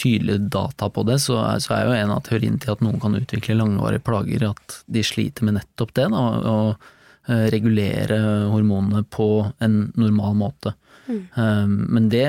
[0.00, 3.00] tydelige data på det, så er, så er jo en av teoriene til at noen
[3.02, 6.10] kan utvikle langvarige plager, at de sliter med nettopp det.
[6.12, 8.20] Da, å eh, regulere
[8.52, 9.30] hormonene på
[9.64, 10.76] en normal måte.
[11.10, 11.72] Mm.
[11.90, 12.26] men det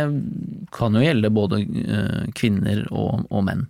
[0.73, 3.67] kan jo gjelde både eh, kvinner og, og menn.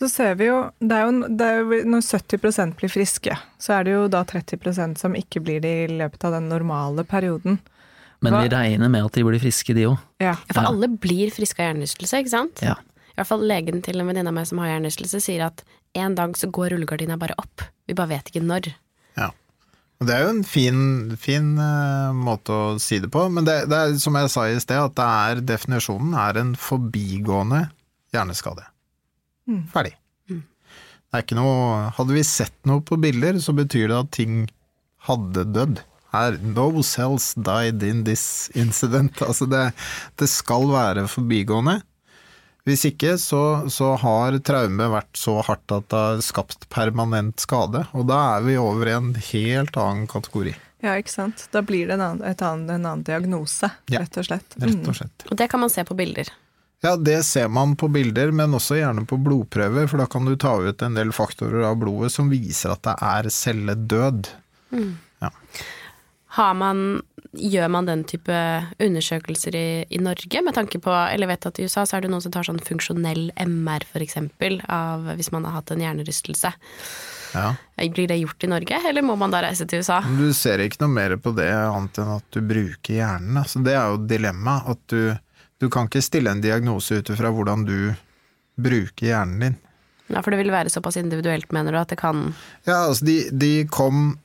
[0.00, 3.74] Så ser vi jo, det er jo, det er jo Når 70% blir friske, så
[3.76, 7.58] er det jo da 30% som ikke blir det i løpet av den normale perioden.
[8.24, 9.98] Men Hva- vi regner med at de blir friske, de òg.
[10.20, 10.34] Ja.
[10.48, 12.62] Ja, For alle blir friske av hjernerystelse, ikke sant?
[12.64, 12.74] Ja.
[13.12, 15.62] I hvert fall legen til en venninne av meg som har hjernerystelse, sier at
[15.94, 17.64] en dag så går rullegardina bare opp.
[17.88, 18.70] Vi bare vet ikke når.
[19.18, 19.30] Ja.
[20.00, 23.68] Og Det er jo en fin, fin uh, måte å si det på, men det,
[23.68, 27.66] det er som jeg sa i sted, at det er, definisjonen er en forbigående
[28.14, 28.64] hjerneskade.
[29.72, 29.94] Ferdig.
[30.30, 34.44] Det er ikke noe Hadde vi sett noe på bilder, så betyr det at ting
[35.08, 35.80] hadde dødd.
[36.12, 39.18] Her, no cells died in this incident.
[39.28, 39.64] Altså det,
[40.18, 41.80] det skal være forbigående.
[42.68, 47.86] Hvis ikke, så, så har traume vært så hardt at det har skapt permanent skade,
[47.96, 51.42] og da er vi over i en helt annen kategori, ja, ikke sant.
[51.52, 54.00] Da blir det en annen, et annen, en annen diagnose, Ja.
[54.00, 54.54] rett og slett.
[54.60, 55.24] rett og slett.
[55.28, 56.30] Og det kan man se på bilder.
[56.80, 60.32] Ja, det ser man på bilder, men også gjerne på blodprøver, for da kan du
[60.40, 64.30] ta ut en del faktorer av blodet som viser at det er celledød.
[66.30, 67.02] Har man,
[67.36, 68.32] gjør man den type
[68.80, 72.10] undersøkelser i, i Norge med tanke på Eller vet at i USA så er det
[72.12, 76.54] noen som tar sånn funksjonell MR, for eksempel, av hvis man har hatt en hjernerystelse.
[77.34, 77.48] Ja.
[77.76, 80.00] Blir det gjort i Norge, eller må man da reise til USA?
[80.06, 83.36] Du ser ikke noe mer på det annet enn at du bruker hjernen.
[83.42, 84.70] Altså, det er jo dilemmaet.
[84.70, 85.02] At du,
[85.60, 87.76] du kan ikke stille en diagnose ut ifra hvordan du
[88.60, 89.58] bruker hjernen din.
[90.10, 92.32] Ja, For det vil være såpass individuelt, mener du, at det kan
[92.66, 94.18] Ja, altså de, de kom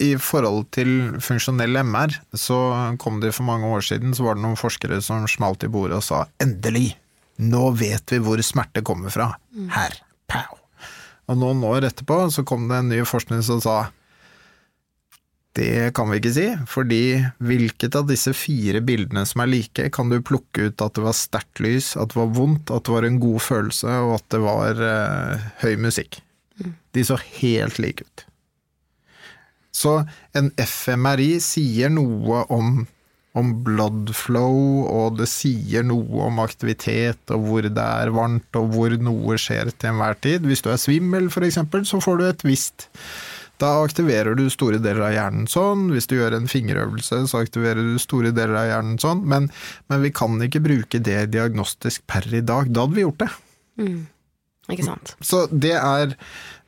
[0.00, 2.58] i forhold til funksjonell MR, så
[3.00, 5.98] kom det for mange år siden, så var det noen forskere som smalt i bordet
[6.00, 6.94] og sa endelig,
[7.40, 9.30] nå vet vi hvor smerte kommer fra.
[9.76, 9.98] Her.
[10.30, 10.56] Pow.
[11.30, 13.76] Og noen år etterpå så kom det en ny forskning som sa
[15.58, 17.02] det kan vi ikke si, fordi
[17.42, 21.16] hvilket av disse fire bildene som er like, kan du plukke ut at det var
[21.18, 24.42] sterkt lys, at det var vondt, at det var en god følelse, og at det
[24.44, 26.20] var eh, høy musikk.
[26.94, 28.24] De så helt like ut.
[29.74, 30.00] Så
[30.36, 32.84] en FMRI sier noe om,
[33.38, 38.70] om blood flow, og det sier noe om aktivitet, og hvor det er varmt, og
[38.74, 40.46] hvor noe skjer til enhver tid.
[40.46, 42.90] Hvis du er svimmel, eksempel, så får du et visst
[43.60, 45.90] Da aktiverer du store deler av hjernen sånn.
[45.92, 49.26] Hvis du gjør en fingerøvelse, så aktiverer du store deler av hjernen sånn.
[49.28, 49.50] Men,
[49.92, 52.72] men vi kan ikke bruke det diagnostisk per i dag.
[52.72, 53.30] Da hadde vi gjort det.
[54.70, 55.14] Ikke sant?
[55.24, 56.16] Så det er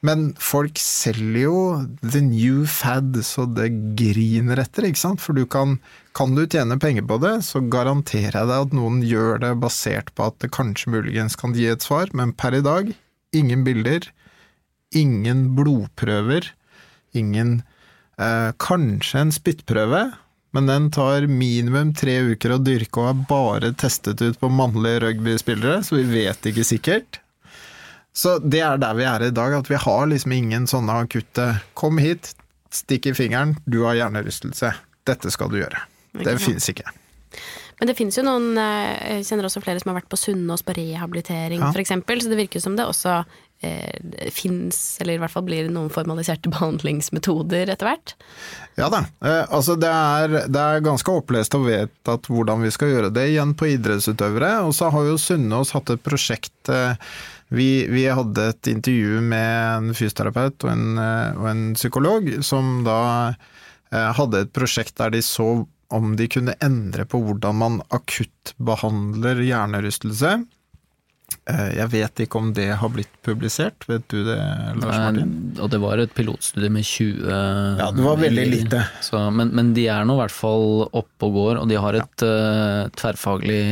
[0.02, 1.58] Men folk selger jo
[2.02, 5.22] the new fad så det griner etter, ikke sant?
[5.22, 5.76] For du kan
[6.18, 10.10] Kan du tjene penger på det, så garanterer jeg deg at noen gjør det basert
[10.16, 12.90] på at det kanskje muligens kan gi et svar, men per i dag
[13.32, 14.10] ingen bilder,
[14.92, 16.50] ingen blodprøver,
[17.18, 17.62] ingen
[18.18, 20.04] eh, Kanskje en spyttprøve,
[20.52, 25.00] men den tar minimum tre uker å dyrke og er bare testet ut på mannlige
[25.06, 27.20] rugbyspillere, så vi vet ikke sikkert.
[28.12, 31.62] Så det er der vi er i dag, at vi har liksom ingen sånne akutte
[31.74, 32.34] 'kom hit,
[32.70, 34.74] stikk i fingeren, du har hjernerystelse',
[35.08, 35.80] dette skal du gjøre.
[36.14, 36.92] Ikke Det finnes ikke.
[37.80, 40.62] Men det finnes jo noen eh, Jeg kjenner også flere som har vært på Sunnaas
[40.62, 41.72] på rehabilitering, Ja.
[41.72, 43.24] eksempel, så det virker som det også
[43.62, 48.14] eh, fins, eller i hvert fall blir noen formaliserte behandlingsmetoder etter hvert.
[48.80, 52.94] Ja da, eh, altså det er, det er ganske opplest og vedtatt hvordan vi skal
[52.94, 54.58] gjøre det, igjen på idrettsutøvere.
[54.66, 56.96] Og så har jo Sunnaas hatt et prosjekt eh,
[57.52, 62.78] vi, vi hadde et intervju med en fysioterapeut og en, eh, og en psykolog som
[62.86, 63.00] da
[63.92, 69.42] eh, hadde et prosjekt der de så om de kunne endre på hvordan man akuttbehandler
[69.44, 70.38] hjernerystelse.
[71.50, 74.36] Eh, Jeg vet ikke om det har blitt publisert, vet du det,
[74.78, 75.32] Lars Martin?
[75.58, 77.32] Og det var et pilotstudie med 20
[77.80, 78.84] Ja, det var veldig lite.
[79.02, 81.98] Så, men, men de er nå i hvert fall oppe og går, og de har
[81.98, 83.64] et eh, tverrfaglig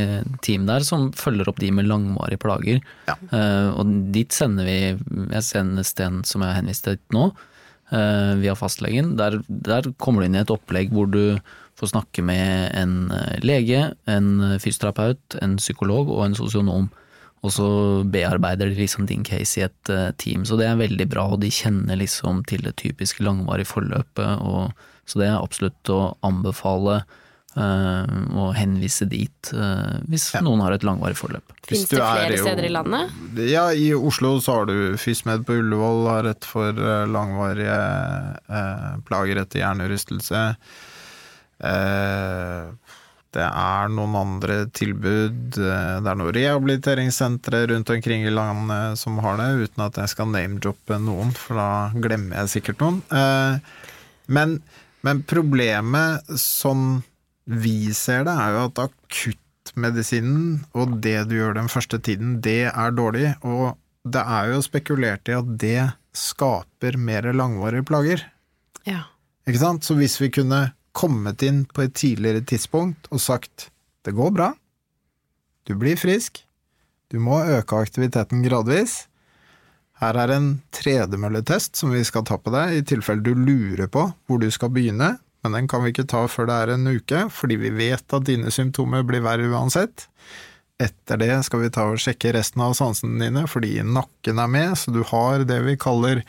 [0.46, 2.82] team der som følger opp de med langvarige plager.
[3.06, 3.14] Ja.
[3.30, 7.30] Uh, og dit sender vi Jeg sender Sten som jeg har henvist til nå,
[7.94, 9.14] uh, via fastlegen.
[9.20, 11.38] Der, der kommer du inn i et opplegg hvor du
[11.78, 12.96] får snakke med en
[13.46, 16.90] lege, en fysioterapeut, en psykolog og en sosionom.
[17.40, 17.66] Og så
[18.12, 21.24] bearbeider de liksom din case i et eh, team, så det er veldig bra.
[21.32, 24.76] Og de kjenner liksom til det typiske langvarige forløpet, og,
[25.08, 26.98] så det er absolutt å anbefale
[27.56, 31.56] eh, å henvise dit uh, hvis noen har et langvarig forløp.
[31.66, 33.16] Fins det er flere jo- steder i landet?
[33.48, 37.80] Ja, i Oslo så har du FysMed på Ullevål, har rett for eh, langvarige
[38.52, 40.44] uh, plager etter hjernerystelse.
[41.60, 42.68] Eh,
[43.36, 49.20] det er noen andre tilbud, eh, det er noen rehabiliteringssentre rundt omkring i landet som
[49.22, 52.98] har det, uten at jeg skal name-droppe noen, for da glemmer jeg sikkert noen.
[53.14, 53.86] Eh,
[54.34, 54.56] men,
[55.06, 57.04] men problemet som
[57.50, 62.64] vi ser det, er jo at akuttmedisinen og det du gjør den første tiden, det
[62.70, 63.32] er dårlig.
[63.46, 68.26] Og det er jo spekulert i at det skaper mer langvarige plager.
[68.88, 69.06] Ja.
[69.48, 69.86] Ikke sant?
[69.86, 73.68] Så hvis vi kunne kommet inn på et tidligere tidspunkt og sagt
[74.06, 74.50] det går bra,
[75.68, 76.42] du blir frisk,
[77.12, 79.04] du må øke aktiviteten gradvis.
[80.00, 84.06] Her er en tredemølletest som vi skal ta på deg i tilfelle du lurer på
[84.26, 87.26] hvor du skal begynne, men den kan vi ikke ta før det er en uke,
[87.32, 90.06] fordi vi vet at dine symptomer blir verre uansett.
[90.80, 94.76] Etter det skal vi ta og sjekke resten av sansene dine, fordi nakken er med,
[94.80, 96.22] så du har det vi kaller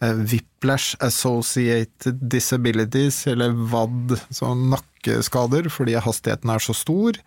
[0.00, 7.18] Whiplash Associated Disabilities, eller VAD, sånn nakkeskader, fordi hastigheten er så stor.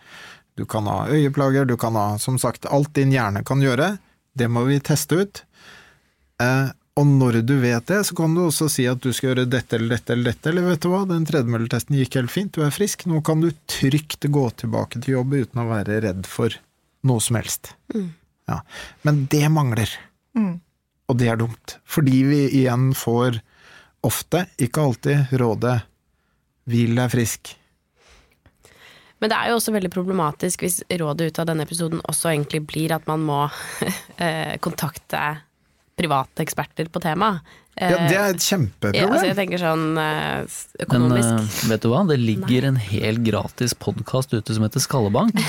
[0.58, 3.98] Du kan ha øyeplager, du kan ha som sagt alt din hjerne kan gjøre.
[4.34, 5.44] Det må vi teste ut.
[6.42, 9.48] Eh, og når du vet det, så kan du også si at du skal gjøre
[9.50, 12.66] dette eller dette eller dette, eller vet du hva, den tredemølletesten gikk helt fint, du
[12.66, 16.54] er frisk, nå kan du trygt gå tilbake til jobb uten å være redd for
[17.10, 17.74] noe som helst.
[18.50, 18.60] Ja.
[19.02, 19.90] Men det mangler.
[21.12, 23.42] Og det er dumt, fordi vi igjen får
[24.04, 25.82] ofte, ikke alltid, rådet
[26.68, 27.56] 'hvil deg frisk'.
[29.20, 32.60] Men det er jo også veldig problematisk hvis rådet ut av denne episoden også egentlig
[32.68, 33.46] blir at man må
[34.24, 35.22] eh, kontakte
[35.96, 37.40] private eksperter på temaet.
[37.74, 39.12] Ja, det er et Ja, kjempeproblem.
[39.16, 39.86] altså jeg tenker sånn
[40.84, 41.30] økonomisk.
[41.30, 45.40] Men eh, vet du hva, det ligger en helt gratis podkast ute som heter Skallebank.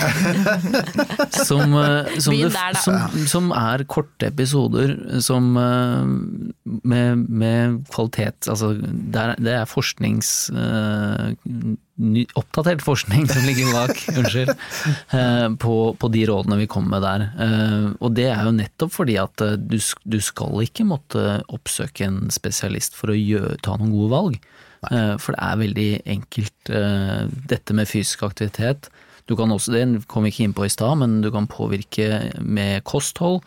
[1.48, 8.48] som, eh, som, det, der, som, som er korte episoder som eh, med, med kvalitet
[8.48, 10.36] Altså, det er, det er forsknings...
[12.00, 14.50] ny, oppdatert forskning som ligger bak, unnskyld,
[15.18, 17.26] eh, på, på de rådene vi kommer med der.
[17.46, 22.08] Eh, og det er jo nettopp fordi at eh, du, du skal ikke måtte oppsøke
[22.08, 24.38] en spesialist for å gjøre, ta noen gode valg.
[24.90, 26.72] Eh, For det er veldig enkelt
[27.50, 28.90] dette med fysisk aktivitet.
[29.28, 32.26] Du kan også, det kom vi ikke inn på i stad, men du kan påvirke
[32.44, 33.40] med kosthold.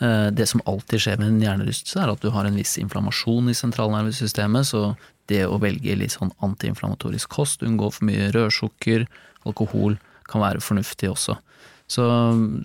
[0.00, 3.50] Eh, Det som alltid skjer med en hjernerystelse, er at du har en viss inflammasjon
[3.50, 4.96] i sentralnervesystemet, så
[5.30, 9.06] det å velge litt sånn antiinflammatorisk kost, unngå for mye rødsukker,
[9.46, 9.96] alkohol,
[10.28, 11.38] kan være fornuftig også.
[11.86, 12.04] Så,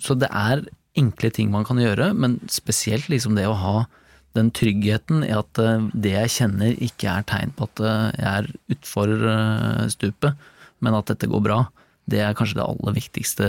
[0.02, 0.66] så det er
[0.98, 3.78] enkle ting man kan gjøre, men spesielt liksom det å ha
[4.38, 8.30] den tryggheten i at eh, det jeg kjenner ikke er tegn på at eh, jeg
[8.34, 9.18] er utfor
[9.94, 10.48] stupet,
[10.80, 11.66] men at dette går bra.
[12.10, 13.48] Det er kanskje det aller viktigste,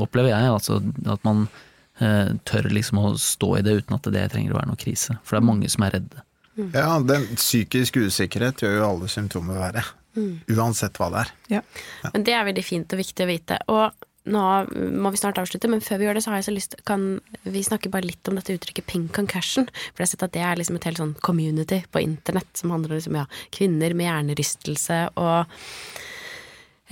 [0.00, 0.50] opplever jeg.
[0.50, 1.46] Altså at man
[1.98, 5.18] tør liksom å stå i det uten at det trenger å være noe krise.
[5.22, 6.22] For det er mange som er redde.
[6.74, 9.84] Ja, den psykisk usikkerhet gjør jo alle symptomer verre.
[10.52, 11.34] Uansett hva det er.
[11.58, 11.60] Ja.
[12.12, 13.58] Men det er veldig fint og viktig å vite.
[13.72, 14.42] Og nå
[15.02, 17.06] må vi snart avslutte, men før vi gjør det, så har jeg så lyst Kan
[17.42, 19.66] vi snakke bare litt om dette uttrykket pink concussion?
[19.66, 22.74] For jeg har sett at det er liksom et helt sånn community på internett som
[22.74, 25.40] handler om liksom, ja, kvinner med hjernerystelse og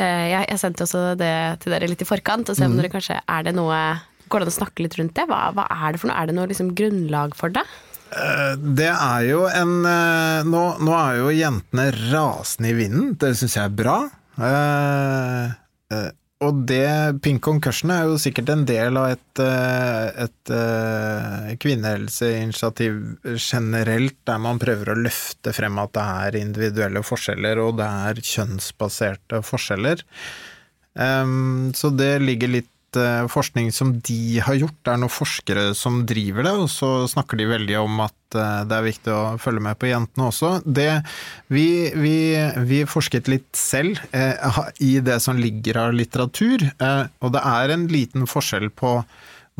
[0.00, 2.90] eh, jeg, jeg sendte også det til dere litt i forkant, og se om dere
[2.90, 3.78] kanskje Er det noe
[4.30, 5.26] Går det an å snakke litt rundt det?
[5.30, 6.18] Hva, hva er det for noe?
[6.22, 7.64] Er det noe liksom grunnlag for det?
[8.14, 13.34] Eh, Det er jo en eh, Nå, nå er jo jentene rasende i vinden, det
[13.38, 13.98] syns jeg er bra.
[14.40, 16.08] Eh,
[16.40, 19.42] og det Pink Concussion er jo sikkert en del av et,
[20.24, 22.96] et eh, kvinnehelseinitiativ
[23.34, 28.22] generelt, der man prøver å løfte frem at det er individuelle forskjeller, og det er
[28.30, 30.06] kjønnsbaserte forskjeller.
[31.76, 32.72] Så det ligger litt
[33.30, 34.78] forskning som de har gjort.
[34.82, 38.62] Det er noen forskere som driver det, og så snakker de veldig om at eh,
[38.68, 40.52] det er viktig å følge med på jentene også.
[40.64, 40.88] Det,
[41.52, 42.16] vi, vi,
[42.70, 47.74] vi forsket litt selv eh, i det som ligger av litteratur, eh, og det er
[47.74, 48.96] en liten forskjell på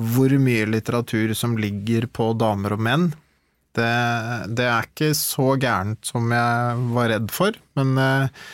[0.00, 3.10] hvor mye litteratur som ligger på damer og menn.
[3.76, 3.92] Det,
[4.58, 8.48] det er ikke så gærent som jeg var redd for, men eh,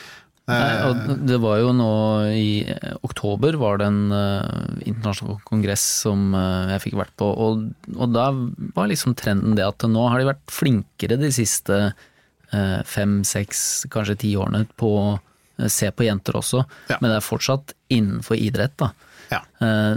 [0.47, 1.91] Nei, det var jo nå
[2.31, 7.27] i eh, oktober var det en uh, internasjonal kongress som uh, jeg fikk vært på,
[7.27, 7.65] og,
[7.97, 8.29] og da
[8.77, 13.89] var liksom trenden det at nå har de vært flinkere de siste uh, fem, seks,
[13.91, 16.61] kanskje ti årene på å se på jenter også,
[16.93, 16.99] Ja.
[17.01, 18.91] men det er fortsatt innenfor idrett, da.
[19.27, 19.39] Ja.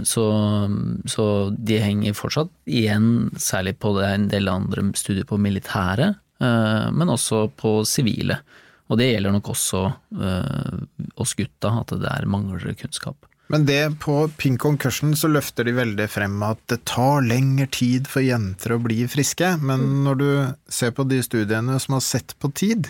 [0.03, 0.23] Så,
[1.07, 6.07] så de henger fortsatt igjen, særlig på en del andre studier på militære,
[6.41, 8.39] men også på sivile.
[8.91, 9.85] Og det gjelder nok også
[10.19, 10.79] eh,
[11.23, 13.27] oss gutta, at det der mangler kunnskap.
[13.51, 18.07] Men det på Pink Concussion så løfter de veldig frem at det tar lengre tid
[18.07, 20.29] for jenter å bli friske, men når du
[20.71, 22.87] ser på de studiene som har sett på tid,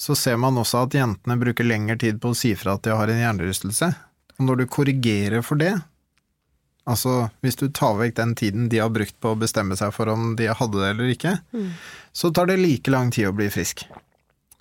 [0.00, 2.96] så ser man også at jentene bruker lengre tid på å si fra at de
[2.98, 3.92] har en hjernerystelse.
[4.40, 5.76] Og når du korrigerer for det,
[6.90, 10.10] altså hvis du tar vekk den tiden de har brukt på å bestemme seg for
[10.10, 11.38] om de hadde det eller ikke,
[12.10, 13.86] så tar det like lang tid å bli frisk.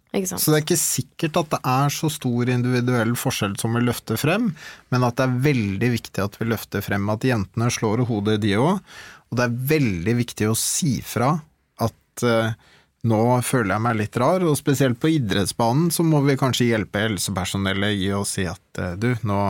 [0.10, 4.18] Så det er ikke sikkert at det er så stor individuell forskjell som vi løfter
[4.18, 4.48] frem,
[4.90, 8.56] men at det er veldig viktig at vi løfter frem at jentene slår hodet, de
[8.58, 8.82] òg.
[9.30, 11.36] Og det er veldig viktig å si fra
[11.86, 12.50] at uh,
[13.10, 17.06] nå føler jeg meg litt rar, og spesielt på idrettsbanen så må vi kanskje hjelpe
[17.06, 19.44] helsepersonellet i å si at uh, du, nå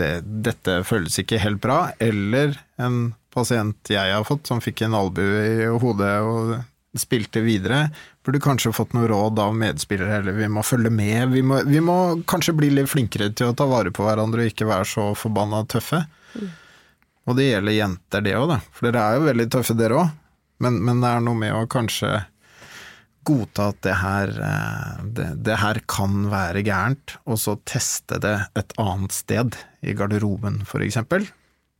[0.00, 4.96] det, dette føles ikke helt bra, eller en pasient jeg har fått som fikk en
[4.96, 6.56] albue i hodet og
[6.98, 7.84] spilte videre,
[8.26, 11.82] burde kanskje fått noe råd av medspillere, eller vi må følge med, vi må, vi
[11.84, 11.98] må
[12.30, 15.62] kanskje bli litt flinkere til å ta vare på hverandre og ikke være så forbanna
[15.70, 16.02] tøffe.
[17.28, 20.12] Og det gjelder jenter det òg, da, for dere er jo veldig tøffe dere òg,
[20.64, 22.12] men, men det er noe med å kanskje
[23.30, 28.36] godta at det her, eh, det, det her kan være gærent, og så teste det
[28.58, 31.28] et annet sted, i garderoben eksempel,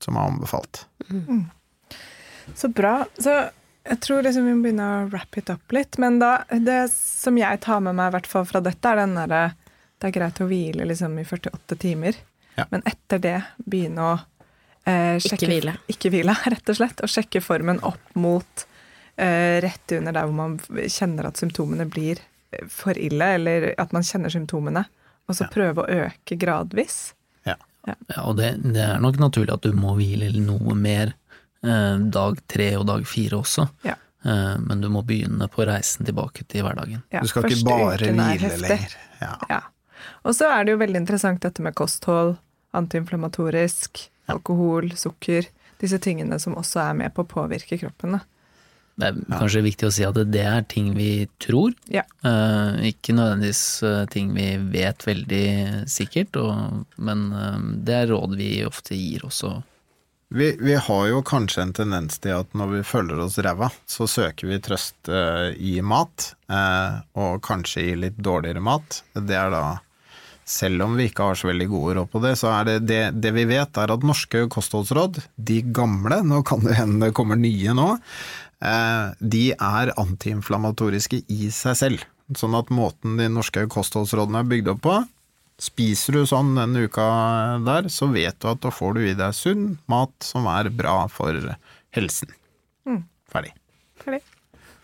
[0.00, 0.84] som er anbefalt.
[2.56, 3.04] Så bra.
[3.20, 3.34] Så
[3.89, 5.99] jeg tror liksom vi må begynne å wrap it up litt.
[6.03, 9.43] Men da, det som jeg tar med meg hvert fall fra dette, er den derre
[10.01, 12.16] Det er greit å hvile liksom i 48 timer,
[12.57, 12.64] Ja.
[12.70, 14.12] men etter det begynne å
[14.89, 15.74] eh, sjekke Ikke hvile.
[15.93, 17.03] Ikke hvile, rett og slett.
[17.05, 18.64] Og sjekke formen opp mot
[19.16, 20.57] eh, rett under der hvor man
[20.89, 22.22] kjenner at symptomene blir
[22.72, 24.87] for ille, eller at man kjenner symptomene.
[25.28, 27.12] Og så prøve å øke gradvis.
[27.47, 27.55] Ja.
[27.87, 31.19] Ja, og det, det er nok naturlig at du må hvile noe mer eh,
[31.62, 33.66] dag tre og dag fire også.
[33.84, 33.94] Ja.
[34.24, 37.02] Eh, men du må begynne på reisen tilbake til hverdagen.
[37.12, 38.96] Ja, Du skal ikke bare hvile lenger.
[39.20, 39.34] Ja.
[39.48, 39.61] Ja.
[40.24, 42.36] Og så er det jo veldig interessant dette med kosthold,
[42.76, 45.48] antiinflammatorisk, alkohol, sukker.
[45.80, 48.12] Disse tingene som også er med på å påvirke kroppen.
[48.18, 48.20] da.
[49.00, 52.02] Det er kanskje viktig å si at det er ting vi tror, Ja.
[52.22, 58.36] eh, ikke nødvendigvis eh, ting vi vet veldig sikkert, og, men eh, det er råd
[58.36, 59.62] vi ofte gir også.
[60.31, 64.07] Vi, vi har jo kanskje en tendens til at når vi føler oss ræva, så
[64.07, 69.01] søker vi trøst uh, i mat, uh, og kanskje i litt dårligere mat.
[69.18, 69.64] Det er da
[70.47, 73.01] selv om vi ikke har så veldig gode råd på det, så er det, det
[73.26, 77.39] det vi vet er at norske kostholdsråd, de gamle, nå kan det hende det kommer
[77.39, 77.91] nye nå,
[78.62, 82.07] uh, de er antiinflamatoriske i seg selv.
[82.39, 85.01] Sånn at måten de norske kostholdsrådene er bygd opp på,
[85.61, 87.06] spiser du sånn denne uka
[87.66, 91.04] der, så vet du at da får du i deg sunn mat som er bra
[91.12, 91.36] for
[91.96, 92.32] helsen.
[93.30, 93.52] Ferdig.
[94.02, 94.22] Ferdig.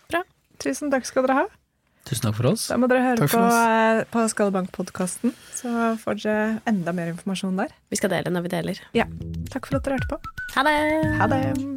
[0.07, 0.23] Bra.
[0.63, 1.47] Tusen takk skal dere ha.
[2.07, 2.67] Tusen takk for oss.
[2.71, 7.75] Da må dere høre på, eh, på Skallebank-podkasten, så får dere enda mer informasjon der.
[7.91, 8.79] Vi skal dele når vi deler.
[8.95, 9.09] Ja.
[9.51, 10.21] Takk for at dere hørte på.
[10.55, 10.77] Ha det!
[11.19, 11.76] Ha det!